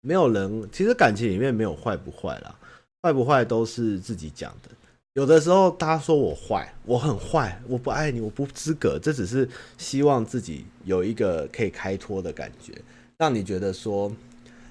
[0.00, 2.58] 没有人，其实感情里面没有坏不坏啦，
[3.02, 4.70] 坏不坏都是自己讲的。
[5.12, 8.98] 有的时候，他说我坏，我很坏，我不爱你，我不资格。
[8.98, 9.46] 这只是
[9.76, 12.72] 希望自己有一个可以开脱的感觉，
[13.18, 14.10] 让你觉得说，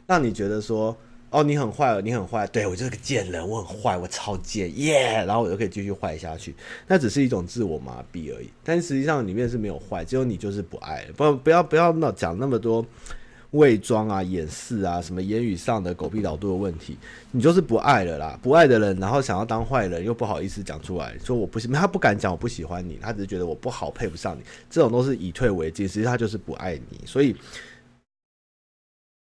[0.08, 0.98] 让你觉得说，
[1.30, 6.56] 哦，你很坏，你很坏，对，我就是个贱人，我很坏，我超贱，耶，然后我就可以继续坏下去。
[6.88, 11.06] 那只是一种自我麻痹而已，但实际上里面是没有坏，只有你就是不爱。
[11.16, 12.86] 不，不要，不要那讲那么多。
[13.54, 16.96] 伪装啊、掩饰啊，什么言语上的狗屁老多的问题，
[17.32, 18.40] 你就是不爱了啦。
[18.44, 24.44] 不爱的人，然后想要当坏人，又不好意思讲出来，说我不喜，他不敢讲我不喜欢你，他只是觉得我不好，配不上你。
[24.70, 27.08] 这种都是以退为进，实际上他就是不爱你。
[27.08, 27.36] 所以，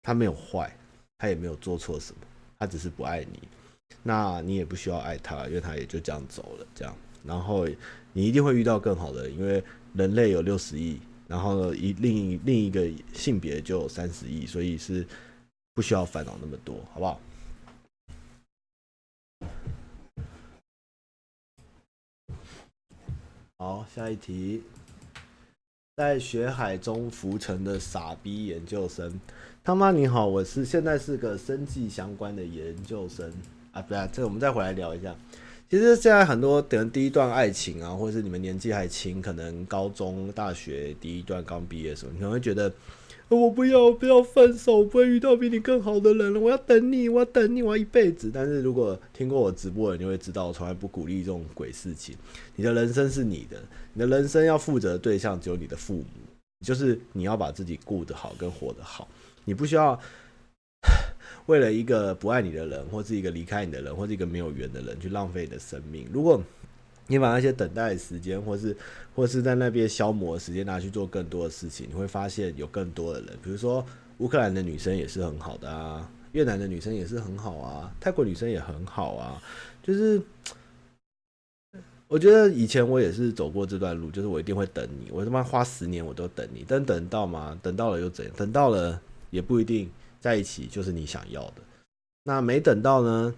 [0.03, 0.76] 他没有坏，
[1.17, 2.21] 他也没有做错什么，
[2.59, 3.39] 他只是不爱你。
[4.03, 6.67] 那你也不需要爱他，因为他也就这样走了。
[6.75, 7.67] 这样，然后
[8.13, 9.63] 你一定会遇到更好的，因为
[9.93, 10.99] 人类有六十亿。
[11.27, 15.05] 然后呢，一另一另一个性别就有三十亿，所以是
[15.73, 17.19] 不需要烦恼那么多，好不好？
[23.57, 24.63] 好，下一题，
[25.97, 29.19] 在学海中浮沉的傻逼研究生，
[29.67, 33.29] 他妈你好，我是现在是个生计相关的研究生
[33.73, 35.13] 啊，不要，这我们再回来聊一下。
[35.69, 42.71] 其实现在很多可能第一段爱情啊，或者是你们年纪还轻，可能高中、大学第一段刚毕业的时候，你可能会觉得，
[43.27, 46.39] 我不要，不要分手，不会遇到比你更好的人了。
[46.39, 48.31] 我要等你，我要等你，我要一辈子。
[48.33, 52.15] 但是如果听过我直播的，你就会知道，我从来不鼓励这种鬼事情。
[52.55, 53.61] 你的人生是你的，
[53.91, 56.05] 你的人生要负责的对象只有你的父母，
[56.65, 59.05] 就是你要把自己顾得好，跟活得好，
[59.47, 59.99] 你不需要。
[61.47, 66.05] 为了一个不爱你的人，或是一个离开你的人，或是一个没有缘的人，去浪费你的生命。
[66.11, 66.43] 如果
[67.07, 68.75] 你把那些等待的时间，或是
[69.15, 73.29] 或是在那边消磨的时间拿去做更多的事情，你会发现有更多的人。
[73.41, 73.83] 比如说
[74.17, 79.41] 乌克兰的女生也是很好的啊，越南的女生也是很好啊，泰国女生也很好啊。
[79.81, 80.21] 就是
[82.09, 87.57] 我觉得以前我也是走过这段路，就是我一定会等你，我他妈花十年我都等你，但等到吗？
[87.63, 88.33] 等到了又怎样？
[88.35, 89.89] 等到了也不一定。
[90.19, 91.61] 在一起就是你想要的，
[92.23, 93.33] 那没等到呢？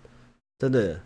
[0.58, 1.00] 真的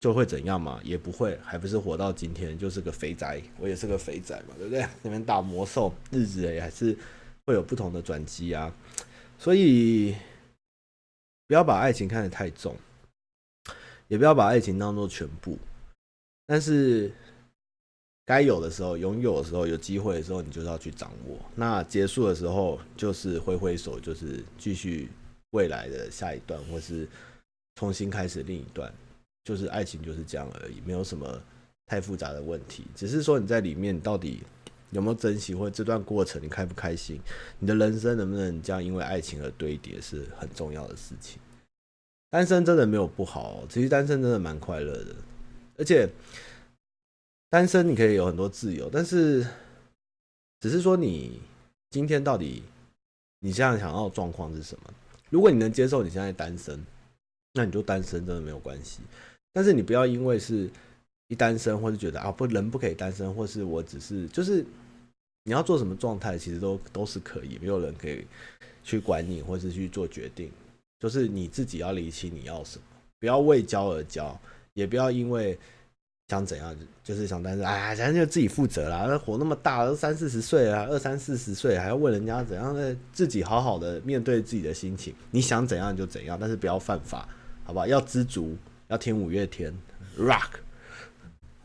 [0.00, 0.80] 就会怎样嘛？
[0.82, 3.40] 也不会，还不是活到今天，就是个肥宅。
[3.58, 4.84] 我也是个肥宅嘛，对不对？
[5.02, 6.96] 那边打魔兽，日子也还是
[7.46, 8.74] 会有不同的转机啊。
[9.38, 10.16] 所以
[11.46, 12.74] 不要把爱情看得太重，
[14.08, 15.58] 也不要把爱情当做全部。
[16.46, 17.12] 但是
[18.24, 21.36] 该有的时候，拥有的时候，有机会的时候，你就是要去掌握。
[21.56, 25.08] 那结束的时候，就是挥挥手，就是继续
[25.50, 27.08] 未来的下一段，或是
[27.74, 28.92] 重新开始另一段。
[29.44, 31.42] 就是爱情就是这样而已，没有什么
[31.86, 32.84] 太复杂的问题。
[32.94, 34.40] 只是说你在里面到底
[34.92, 37.20] 有没有珍惜，或这段过程你开不开心，
[37.58, 41.40] 你的人生能不能这样因为爱情而堆叠，是很重要的事情。
[42.30, 45.16] 单身真的没有不好，其实单身真的蛮快乐的，
[45.76, 46.08] 而且。
[47.52, 49.46] 单身你可以有很多自由，但是
[50.58, 51.38] 只是说你
[51.90, 52.62] 今天到底
[53.40, 54.84] 你现在想要的状况是什么？
[55.28, 56.82] 如果你能接受你现在单身，
[57.52, 59.00] 那你就单身真的没有关系。
[59.52, 60.66] 但是你不要因为是
[61.28, 64.64] 一单身，或是觉得啊不人不可以单身，或是我只是就是
[65.44, 68.24] 你要做什么状态，其实都都是可以，没有人可以
[68.82, 70.50] 去管你，或是去做决定。
[70.98, 72.84] 就是你自己要理清你要什么，
[73.20, 74.40] 不要为交而交，
[74.72, 75.58] 也不要因为。
[76.32, 79.18] 想怎样就就是想单身，哎，咱就自己负责啦。
[79.18, 85.14] 活那么大，都三四十岁了，二三四十岁还要问人家怎样的，自己好好的面对自己的心情。
[85.30, 87.28] 你想怎样就怎样，但是不要犯法，
[87.64, 87.86] 好不好？
[87.86, 88.56] 要知足，
[88.88, 89.70] 要听五月天
[90.16, 90.52] ，Rock。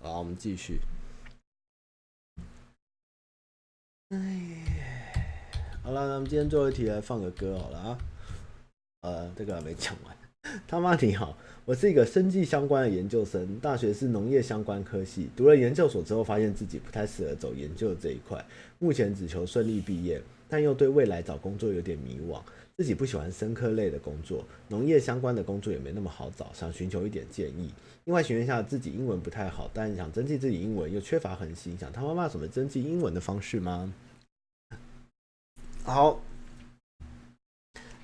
[0.02, 0.82] 好，我们继续。
[4.10, 4.20] 哎，
[5.82, 7.98] 好了，那我们今天最后一题来放个歌好了啊。
[9.04, 10.14] 呃，这个还没讲完。
[10.68, 18.44] 他妈你好，我是一个生计相关的研究生，大学是农业相关科系，读了研究所之后，发现自己不太适合走研究这一块，
[18.80, 22.40] 目前只求顺利毕业，但又对未来找工作有点迷惘。
[22.78, 27.74] 自己不喜欢生科类的工作，农业相关的工作也没那么好找，想寻求一点建议。
[28.06, 33.92] 另外，询问一下自己英文不太好，但想增进自己英文又缺乏恒心，想他妈妈什么增进英文的方式吗？
[35.84, 36.22] 好，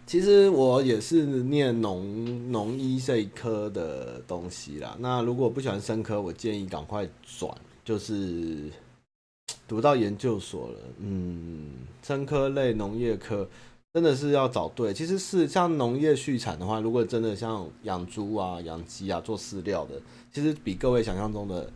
[0.06, 4.96] 其实我也是念农农医这一科的东西啦。
[5.00, 8.70] 那如果不喜欢生科，我建议赶快转，就是
[9.68, 10.78] 读到研究所了。
[11.00, 13.48] 嗯，生科类农业科。
[13.94, 20.02] 真的是要找对，其实是像农业畜产的话，如果真的像养猪啊、养鸡啊、做饲料的，
[20.34, 21.72] 其实比各位想象中的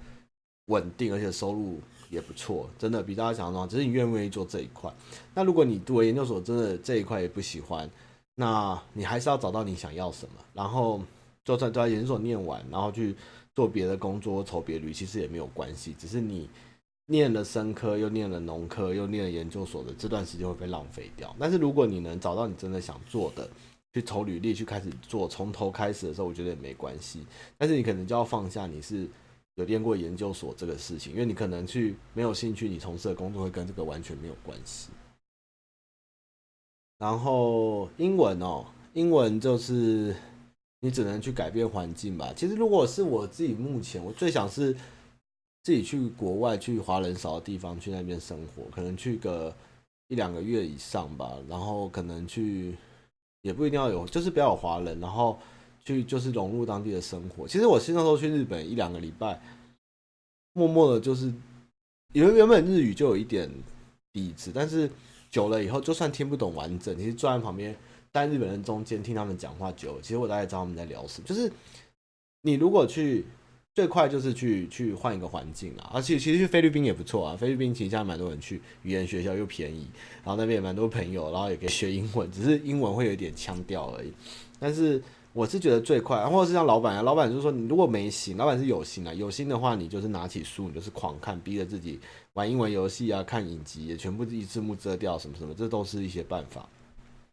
[0.65, 3.69] 稳定，而且收入也不错，真的比大家想象中。
[3.69, 4.91] 只是你愿不愿意做这一块。
[5.35, 7.87] 那如果你读研究所，真的这一块也不喜欢，
[8.39, 11.01] 那你还是要找到你想要什么，然后
[11.43, 13.15] 就算在研究所念完，然后去
[13.53, 16.49] 做别的工作、投别履，其实也没有关系，只是你。
[17.09, 21.33] 念了生科，又念了农科，又念了研究所的这段时间会被浪费掉。
[21.39, 23.49] 但是如果你能找到你真的想做的，
[23.93, 27.25] 去投履历，去开始做，从头开始的时候，我觉得也没关系。
[27.57, 29.07] 但是你可能就要放下你是
[29.55, 34.89] 有念过研究所这个事情，因为你可能去没有兴趣，你从事的工作会跟这个完全没有关系。
[36.97, 40.15] 然后英文哦，英文就是
[40.79, 42.33] 你只能去改变环境吧。
[42.35, 44.75] 其实如果是我自己目前，我最想是。
[45.63, 49.53] 自己去国外，去华人少的地方，去那边生活，可能去个
[50.07, 51.33] 一两个月以上吧。
[51.49, 52.73] 然后可能去，
[53.41, 55.37] 也不一定要有，就是不要有华人，然后
[55.83, 57.45] 去就是融入当地的生活。
[57.45, 59.41] 其实我现在都去日本一两个礼拜，
[60.53, 61.33] 默默的，就是
[62.13, 63.51] 因为原本日语就有一点
[64.13, 64.89] 底子，但是
[65.29, 67.75] 久了以后，就算听不懂完整，其实坐在旁边，
[68.13, 71.27] 在日本人中间听他们讲话久，其实我大概知道他们在聊什么。
[71.27, 71.51] 就是
[72.41, 73.25] 你如果去。
[73.77, 77.37] 最快就是去去换一个环境啊，而且其实去菲律宾也不错啊。
[77.37, 79.85] 菲律宾其实现在蛮多人去，语言学校又便宜，
[80.23, 84.11] 然后那边也蛮多朋友，然后也可以学英文，只是英文会有一点腔调而已。
[84.59, 84.99] 但是
[85.37, 91.99] 我是觉得最快，或者是像老板啊，老板就是说你如果没心，老板是有心啊，有心的话你就是拿起书，你就是狂看，逼着自己
[92.33, 96.67] 玩英文游戏啊，看影集，也全部一字幕遮掉什么什么，这都是一些办法。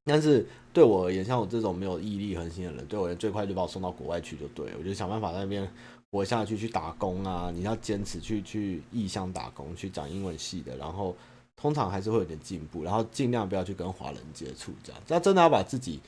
[0.05, 5.67] 但是对我而言，像我这种没有毅力恒心的人，对我而言最快就把我送到国外去就对了，我就想办法在那边。
[6.11, 7.51] 活下去去打工啊！
[7.53, 11.17] 你要坚持去去异乡打工，去讲英文系的，然后
[11.57, 15.03] 通常还是会有点进步，然后尽量不要去跟华人接触，这样。
[15.09, 15.99] 要真的要把自己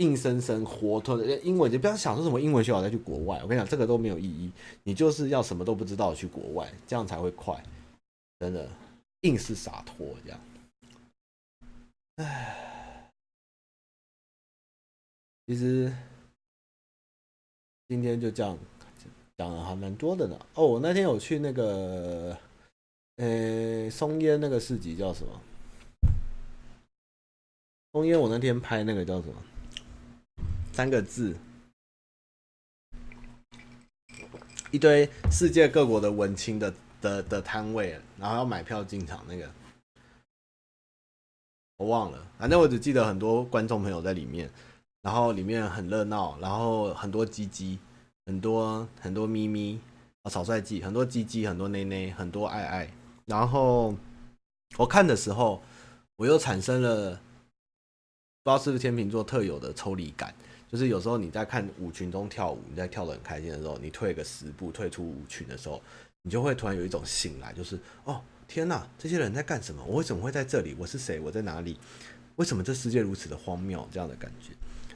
[0.00, 3.38] 硬生生活脱的英文，就不要想说什么英文学好再去国外。
[3.42, 4.50] 我跟你讲，这个都没有意义。
[4.82, 7.62] 你就是要什么都不知道去国外，这样才会快。
[8.38, 8.68] 真的，
[9.20, 10.40] 硬是洒脱这样。
[12.16, 13.10] 唉，
[15.46, 15.92] 其实
[17.88, 18.58] 今天就这样。
[19.38, 20.38] 讲的还蛮多的呢。
[20.52, 22.36] 哦，我那天有去那个，
[23.16, 25.40] 呃、松烟那个市集叫什么？
[27.92, 29.34] 松烟，我那天拍那个叫什么？
[30.72, 31.36] 三个字，
[34.70, 39.50] 一堆世界各国的文青的的的摊位，然后要买票进场那个，
[41.76, 44.50] 我忘了，反正我只记得很多观众朋友在里面，
[45.02, 47.78] 然后里面很热闹，然后很多鸡鸡。
[48.26, 49.80] 很多很多咪咪
[50.22, 52.88] 啊，草率季，很多鸡鸡，很多内内，很多爱爱。
[53.24, 53.92] 然后
[54.76, 55.60] 我看的时候，
[56.14, 60.32] 我又产生了不知道是不是天秤座特有的抽离感，
[60.70, 65.82] 就是有时候你在看舞群中跳舞，你在跳得很开心的时候，你退个十步退出舞群的时候，
[66.22, 69.82] 你就会突然有一种醒来，就是哦天哪，这些人在干什么？
[69.84, 70.76] 我为什么会在这里？
[70.78, 71.18] 我是谁？
[71.18, 71.76] 我在哪里？
[72.36, 73.86] 为什么这世界如此的荒谬？
[73.90, 74.52] 这样的感觉。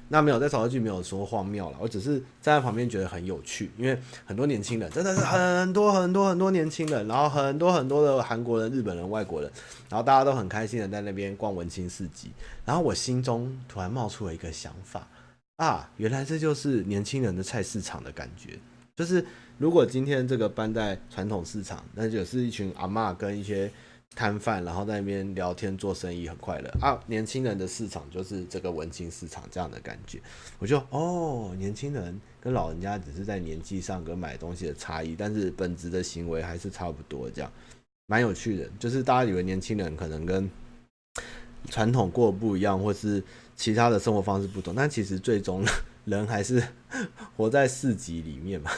[0.09, 9.51] 那没有在草率季没有说荒谬了，我只是站在旁边觉得很有趣，因为很多年轻人真的是很多很多很多年轻人，然后很多很多的韩国人、日本人、外国人，
[9.89, 12.31] 然后大家都很开心的在那边逛文青市集，
[12.67, 15.09] 然后我心中突然冒出了一个想法
[15.57, 18.59] 啊，原来这就是年轻人的菜市场的感觉，
[18.97, 19.25] 就是
[19.59, 23.71] 如果今天这个搬在传统市场，那就是一群阿嬷跟一些。
[24.17, 26.97] 摊贩，然后在那边聊天做生意，很快乐啊！
[27.09, 30.21] 年轻人的市场就是这个文青市场这样的感觉。
[30.61, 37.51] 我就哦，年轻人跟老人家只是在年纪上跟买东西的差异，但是本质的行为还是差不多，这样
[38.07, 38.71] 蛮有趣的。
[38.79, 40.49] 就是大家以为年轻人可能跟
[41.69, 43.21] 传统过不一样，或是
[43.57, 45.65] 其他的生活方式不同，但其实最终
[46.05, 46.63] 人还是
[47.37, 48.71] 活在市集里面嘛。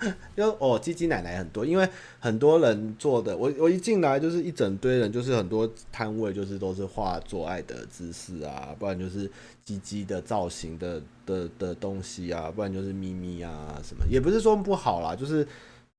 [0.34, 1.86] 就哦，鸡鸡奶奶很多，因为
[2.18, 9.30] 很多人做的，我我一进来就是一整堆人，就是很多摊位就是都是画做爱的姿势啊，不然就是
[9.62, 15.46] 鸡鸡的造型的的的东西啊，不然就是咪咪啊什么，也不是说不好啦，就是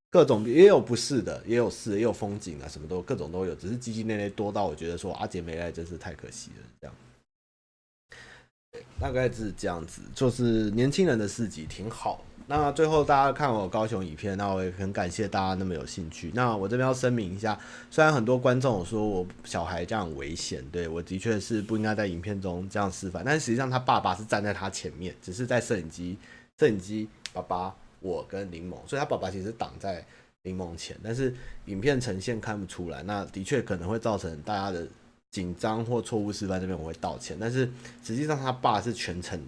[0.09, 6.95] 各种也有不是的，也有是，也有风景啊，什么都各种都有，只是鸡鸡内内多到我觉得说阿杰没来真是太可惜了，这样。
[8.99, 12.23] 大概是这样子，就是年轻人的市集挺好。
[12.47, 16.31] 那最后大家看我高雄影片，那我也很感谢大家那么有兴趣。
[16.33, 17.57] 那我这边要声明一下，
[17.89, 26.17] 虽然很多观众说我小孩这样危险，对，我的确是不应该在影片中这样示范，但实际上他爸爸是站在他前面，只是在摄影机，
[26.59, 30.05] 摄影机爸爸我跟柠檬，所以他爸爸其实挡在
[30.43, 31.33] 柠檬前，但是
[31.65, 34.85] 影片呈现看不出来，那的确可能会造成大家的
[35.31, 37.67] 紧张或错误示范，这边我会道歉，但是
[38.03, 39.41] 实际上他爸是全程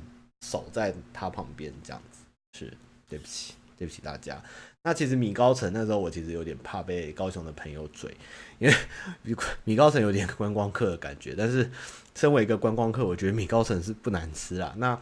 [0.48, 2.24] 守在他旁边这样子，
[2.58, 2.74] 是。
[3.10, 4.42] 对不起，对不起大家。
[4.82, 8.12] 那其实米高层那时候，我其实有点怕被高雄的朋友嘴，
[8.58, 8.74] 因为
[9.22, 11.36] 米米高层有点观光客的感觉。
[11.38, 11.70] 但是
[12.16, 14.74] 身为一个观光客，我觉得米高层是不难吃啊。
[14.78, 15.00] 那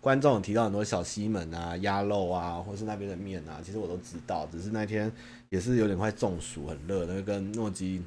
[0.00, 4.46] 观众有提到很多小西门啊、鸭肉啊，或是那边的面啊，其实我都知道。
[4.52, 5.10] 只是那天
[5.48, 8.00] 也是有点快中暑，很热，那个跟诺基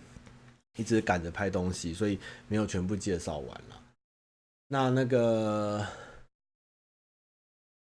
[0.77, 3.81] 一直赶着拍东西，所以没有全部介绍完了。
[4.67, 5.85] 那那个。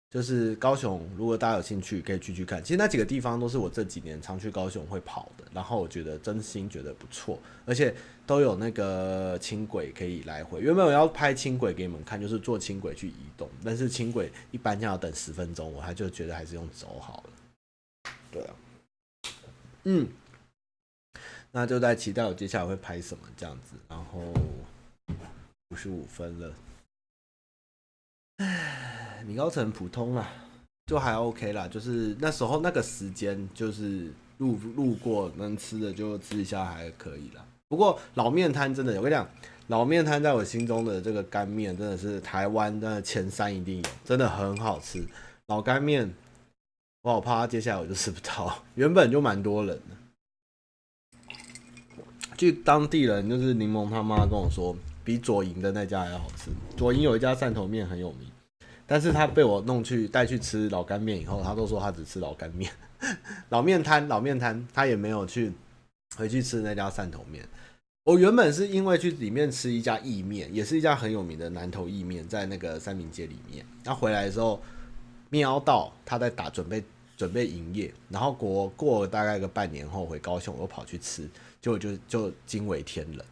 [0.08, 2.62] 就是高雄，如果大家有兴趣，可以去去看。
[2.62, 10.60] 其实那几个地方都是我这几年常去高雄会跑的，然后我觉得真心觉得不错，而且都有那个轻轨可以来回。
[10.60, 18.10] 原本我要拍轻轨给你们看，就是坐轻轨去移动，但是轻轨一般要等十分钟，我还就觉得还是用走好了。
[18.30, 18.54] 对啊，
[19.84, 20.08] 嗯，
[21.56, 23.76] 那就在期待我接下来会拍什么这样子。
[23.88, 24.20] 然后
[25.70, 26.52] 五十五分了，
[28.36, 29.24] 唉。
[29.26, 30.28] 米高层普通啦，
[30.84, 37.42] 就还 OK 啦，就是那时候那个时间，就是路路过能吃的就吃一下还可以啦。
[37.68, 39.26] 不过老面摊真的，我跟你讲，
[39.68, 45.02] 老面摊在我心中的这个干面真的是台湾的前三一定有，真的很好吃。
[45.46, 46.14] 老干面，
[47.00, 49.96] 我好怕接下来我就吃不到，原本就蛮多人的。
[52.36, 56.50] 据当地人就是柠檬他妈跟我说，比左营的那家还要好吃。
[56.76, 58.28] 左营有一家汕头面很有名。
[58.88, 62.70] 但是他被我弄去带去吃老干面以后，他都说他只吃老干面，
[63.50, 65.52] 老面摊老面摊，他也没有去
[66.16, 67.44] 回去吃那家汕头面。
[68.04, 73.66] 我原本是因为去里面吃一家意面，也是一家很有名的南投意面，在那个三民街里面。
[73.82, 74.62] 他回来的时候，
[75.30, 76.84] 瞄到他在打准备
[77.16, 81.28] 准备营业，然后过过大概个半年后回高雄，我又跑去吃，
[81.60, 83.24] 就就就惊为天人，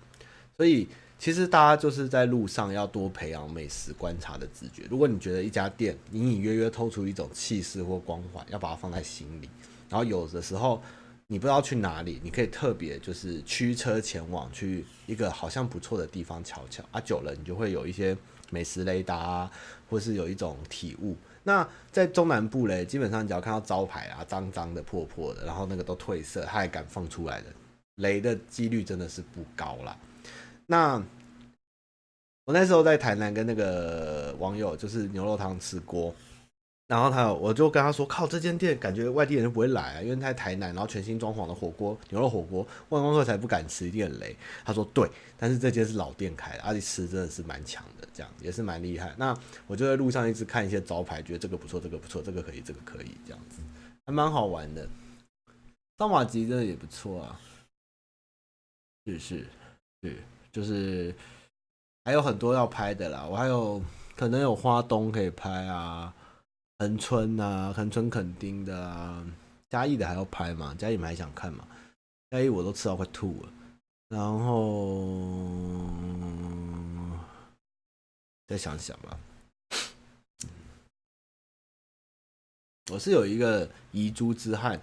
[0.57, 0.89] 所以。
[1.17, 4.83] 其实大家就是在路上要多培养美食观察的直觉。
[4.91, 9.49] 如果你觉得一家店隐隐约约透出一种气势或光环，要把它放在心里。
[9.89, 10.83] 然后有的时候
[11.29, 17.01] 你不知道去哪里，你可以特别就是驱车前往去一个好像不错的地方瞧瞧啊。
[17.01, 18.15] 久了你就会有一些
[18.51, 19.51] 美食雷达啊，
[19.89, 21.17] 或是有一种体悟。
[21.45, 27.47] 那在中南部嘞，基本上只要看到招牌啊，脏脏的、破破的，然后那个都褪色，他还敢放出来的，
[27.97, 29.97] 雷的几率真的是不高啦。
[30.67, 31.03] 那
[32.45, 36.15] 我那时候在台南跟那个网友就是牛肉汤吃锅，
[36.87, 44.37] 然后他我就跟他说，靠，这间店感觉外地人就不会来啊，因为在台南，然后全新装潢的火锅牛肉火锅，外光客才不敢吃，一定很雷。
[44.65, 49.15] 他说对，但是这间是老店开的，而且吃真的是蛮强的，这样也是蛮厉害。
[49.17, 49.35] 那
[49.67, 53.63] 我就在路上一直看一些招牌，觉得这个不错，这个不错，这个可以，这个可以，这样子
[54.05, 54.87] 还蛮好玩的。
[55.99, 57.41] 烧麻糬真的也不错啊，
[59.07, 59.47] 是是
[60.03, 60.17] 是。
[60.53, 61.13] 就是
[62.05, 63.83] 还有很多要拍的啦，我还有
[64.15, 66.15] 可能有花东可以拍啊，
[66.79, 69.27] 恒春啊，恒春垦丁的啊，
[69.71, 70.73] 嘉义的还要拍嘛？
[70.79, 71.67] 嘉义你们还想看嘛？
[72.31, 73.53] 嘉义我都吃到快吐了，
[74.11, 75.91] 然后
[78.47, 79.19] 再想想吧。
[82.93, 84.81] 我是有一个遗珠之憾，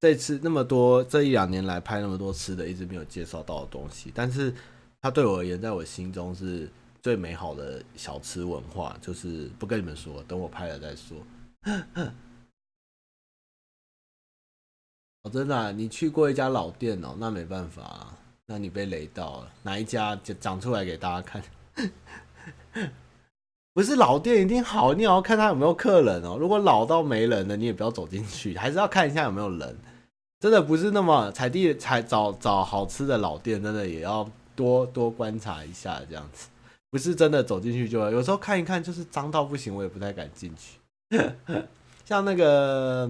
[0.00, 4.54] 这次那么多这一两年来拍那么多吃的，一直没有介绍到的东西，但是。
[5.00, 6.68] 它对我而言，在我心中是
[7.00, 11.16] 最美好的小吃文化，就是不跟你们说，等我拍了再说。
[15.22, 17.14] 哦，真的，你去过一家老店哦？
[17.16, 18.12] 那没办法，
[18.44, 19.52] 那你被雷到了。
[19.62, 21.40] 哪一家就讲出来给大家看？
[23.78, 26.36] 不是老店一定好，你也要看他有没有客人哦。
[26.36, 29.78] 如果老到没人了，你也不要走进去，还是要看一下有没有人。
[30.40, 34.28] 真的不是那么踩地踩找找好吃的老店，真的也要。
[34.56, 36.48] 多多观察一下，这样子
[36.90, 40.80] 不是真的走进去就有时候看一看，就是脏到不行，我也不太敢进去。
[42.04, 43.08] 像那个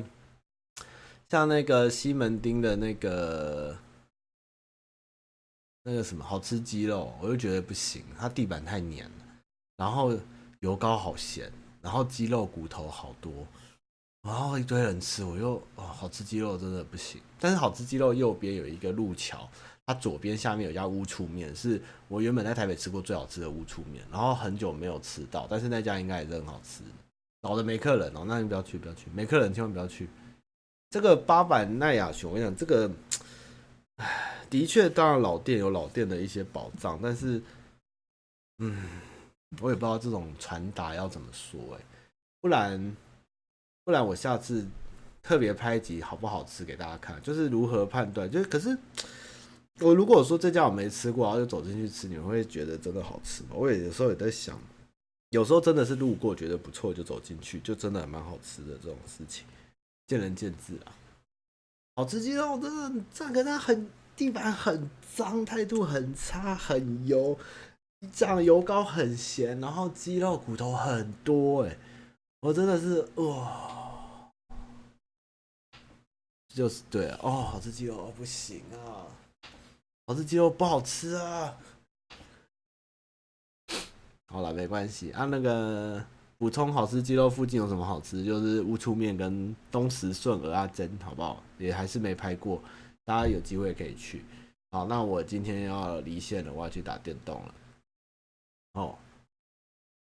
[1.30, 3.74] 像那个西门町的那个
[5.84, 9.24] 那个什么好吃鸡肉，我就觉得不行，它地板太黏了，
[9.78, 10.12] 然后
[10.60, 11.50] 油膏好咸，
[11.80, 13.46] 然后鸡肉骨头好多，
[14.22, 17.20] 然后一堆人吃，我又哦，好吃鸡肉真的不行。
[17.40, 19.48] 但是好吃鸡肉右边有一个路桥，
[19.86, 26.82] 它左边下面有家乌醋面，是我原本在台北吃过最好吃的乌醋面，然后很久没有吃到，但是那家应该也是很好吃。
[27.42, 30.08] 老的没客人哦，那你不要去，不要去，没客人千万不要去。
[30.90, 32.90] 这个八百奈亚熊，我跟你讲这个，
[33.96, 37.40] 唉，的确，当然老店有老店的一些宝藏，但是，
[38.58, 38.88] 嗯，
[39.60, 41.80] 我也不知道这种传达要怎么说，哎，
[42.40, 42.96] 不然，
[43.84, 44.66] 不然我下次
[45.22, 48.76] 特别拍一集好不好吃给大家看，就是如何判断，就是可是
[49.80, 53.50] 我如果说这家我没吃过，然后就走进去吃，你们会觉得真的好吃吗？
[53.54, 54.60] 我也有时候也在想。
[55.30, 59.44] 有时候真的是路过觉得不错就走进去，就真的蛮好吃的这种事情，
[60.06, 60.96] 见仁见智啊。
[61.96, 67.38] 好吃鸡肉真的很赞，可是它很地板很脏，态度很差，很油，
[68.12, 71.76] 酱油膏很咸，然后鸡肉骨头很多，哎，
[72.40, 74.30] 我真的是哇，
[76.54, 79.06] 就是对，哦，好吃鸡肉不行啊，
[80.06, 81.56] 好吃鸡肉不好吃啊。
[84.28, 85.24] 好了，没关系啊。
[85.24, 86.04] 那个
[86.36, 88.24] 补充好吃鸡肉附近有什么好吃？
[88.24, 91.42] 就是乌醋面跟东石顺蚵仔煎，好不好？
[91.58, 92.62] 也还是没拍过，
[93.04, 94.24] 大家有机会可以去。
[94.70, 97.54] 好，那我今天要离线了，我要去打电动了。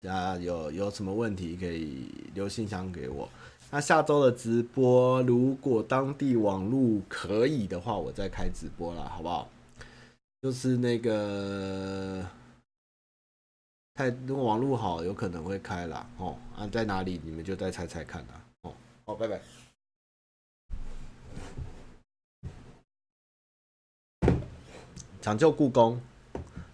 [0.07, 3.29] 啊，有有什么问题可以留信箱给我。
[3.71, 9.49] 那下周的直播，如果当地网络可以的话，我再开直播了，好不好？
[10.41, 12.25] 就是那个。
[13.95, 16.07] 太如果网络好，有可能会开啦。
[16.19, 16.37] 哦。
[16.55, 17.21] 啊，在哪里？
[17.25, 18.45] 你们就再猜猜看啦。
[18.63, 18.75] 哦，
[19.07, 19.41] 好，拜拜。
[25.23, 26.01] 抢救故宫，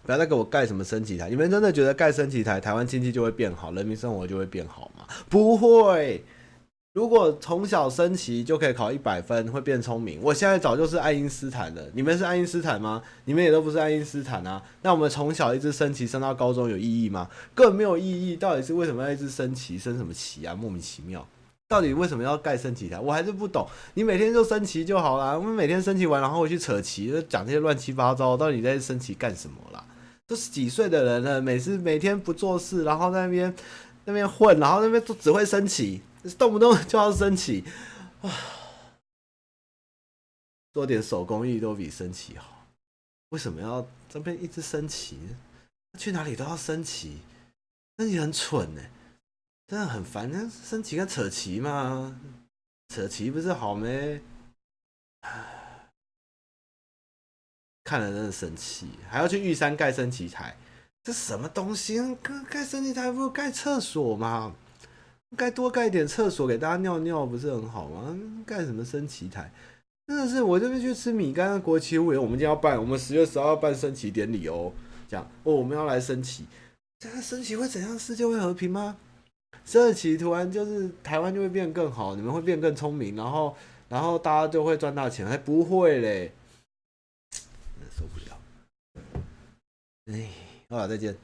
[0.05, 1.29] 不要再给我盖什么升旗台。
[1.29, 5.05] 你们真的觉得盖升旗台，台湾经济就会变好，人民生活就会变好吗？
[5.29, 6.23] 不会。
[6.93, 10.19] 如果从小升旗就可以考一百分，会变聪明。
[10.21, 11.81] 我现在早就是爱因斯坦了。
[11.95, 13.01] 你们是爱因斯坦吗？
[13.25, 14.61] 你们也都不是爱因斯坦啊。
[14.83, 17.27] 那我们从小一直升旗升到高中有意义吗？
[17.55, 18.35] 更没有意义。
[18.35, 19.75] 到底是为什么要一直升旗？
[19.75, 20.53] 升什么旗啊？
[20.53, 21.27] 莫名其妙。
[21.67, 22.99] 到底为什么要盖升旗台？
[22.99, 23.67] 我还是不懂。
[23.95, 25.35] 你每天就升旗就好了。
[25.39, 28.37] 我们每天升旗完，然后回去扯旗，讲这些乱七八糟。
[28.37, 29.83] 到底在升旗干什么啦？
[30.27, 33.55] 都是几岁的人了，每次每天不做事，然后在那边
[34.05, 36.01] 那边混，然后那边都只会升旗。
[36.37, 37.65] 动不动就要升旗，
[38.21, 38.31] 啊！
[40.71, 42.65] 做点手工艺都比升旗好。
[43.29, 45.17] 为什么要这边一直升旗？
[45.97, 47.17] 去哪里都要升旗，
[47.97, 48.81] 那你很蠢呢，
[49.67, 50.31] 真的很烦。
[50.31, 52.17] 那升旗跟扯旗嘛，
[52.87, 54.21] 扯旗不是好没？
[57.83, 60.55] 看了真的生气，还要去玉山盖升旗台，
[61.03, 61.97] 这什么东西？
[62.21, 64.53] 盖盖升旗台不是盖厕所吗？
[65.35, 68.17] 该多盖点厕所给大家尿尿不是很好吗？
[68.45, 69.51] 盖什么升旗台？
[70.07, 74.71] 真的是我这边去吃米干国旗屋，我们今天要办，我们十月十号办升旗典礼哦。
[75.07, 76.45] 讲哦，我们要来升旗，
[76.99, 77.97] 这样升旗会怎样？
[77.99, 78.97] 世界会和平吗？
[79.65, 83.55] 升旗突然就是台湾就会变更好，你们会变更聪明，然后
[83.89, 85.25] 然后大家就会赚大钱？
[85.25, 86.33] 还不会嘞，
[87.97, 88.39] 受不了。
[90.05, 90.29] 哎，
[90.69, 91.15] 好了，再见。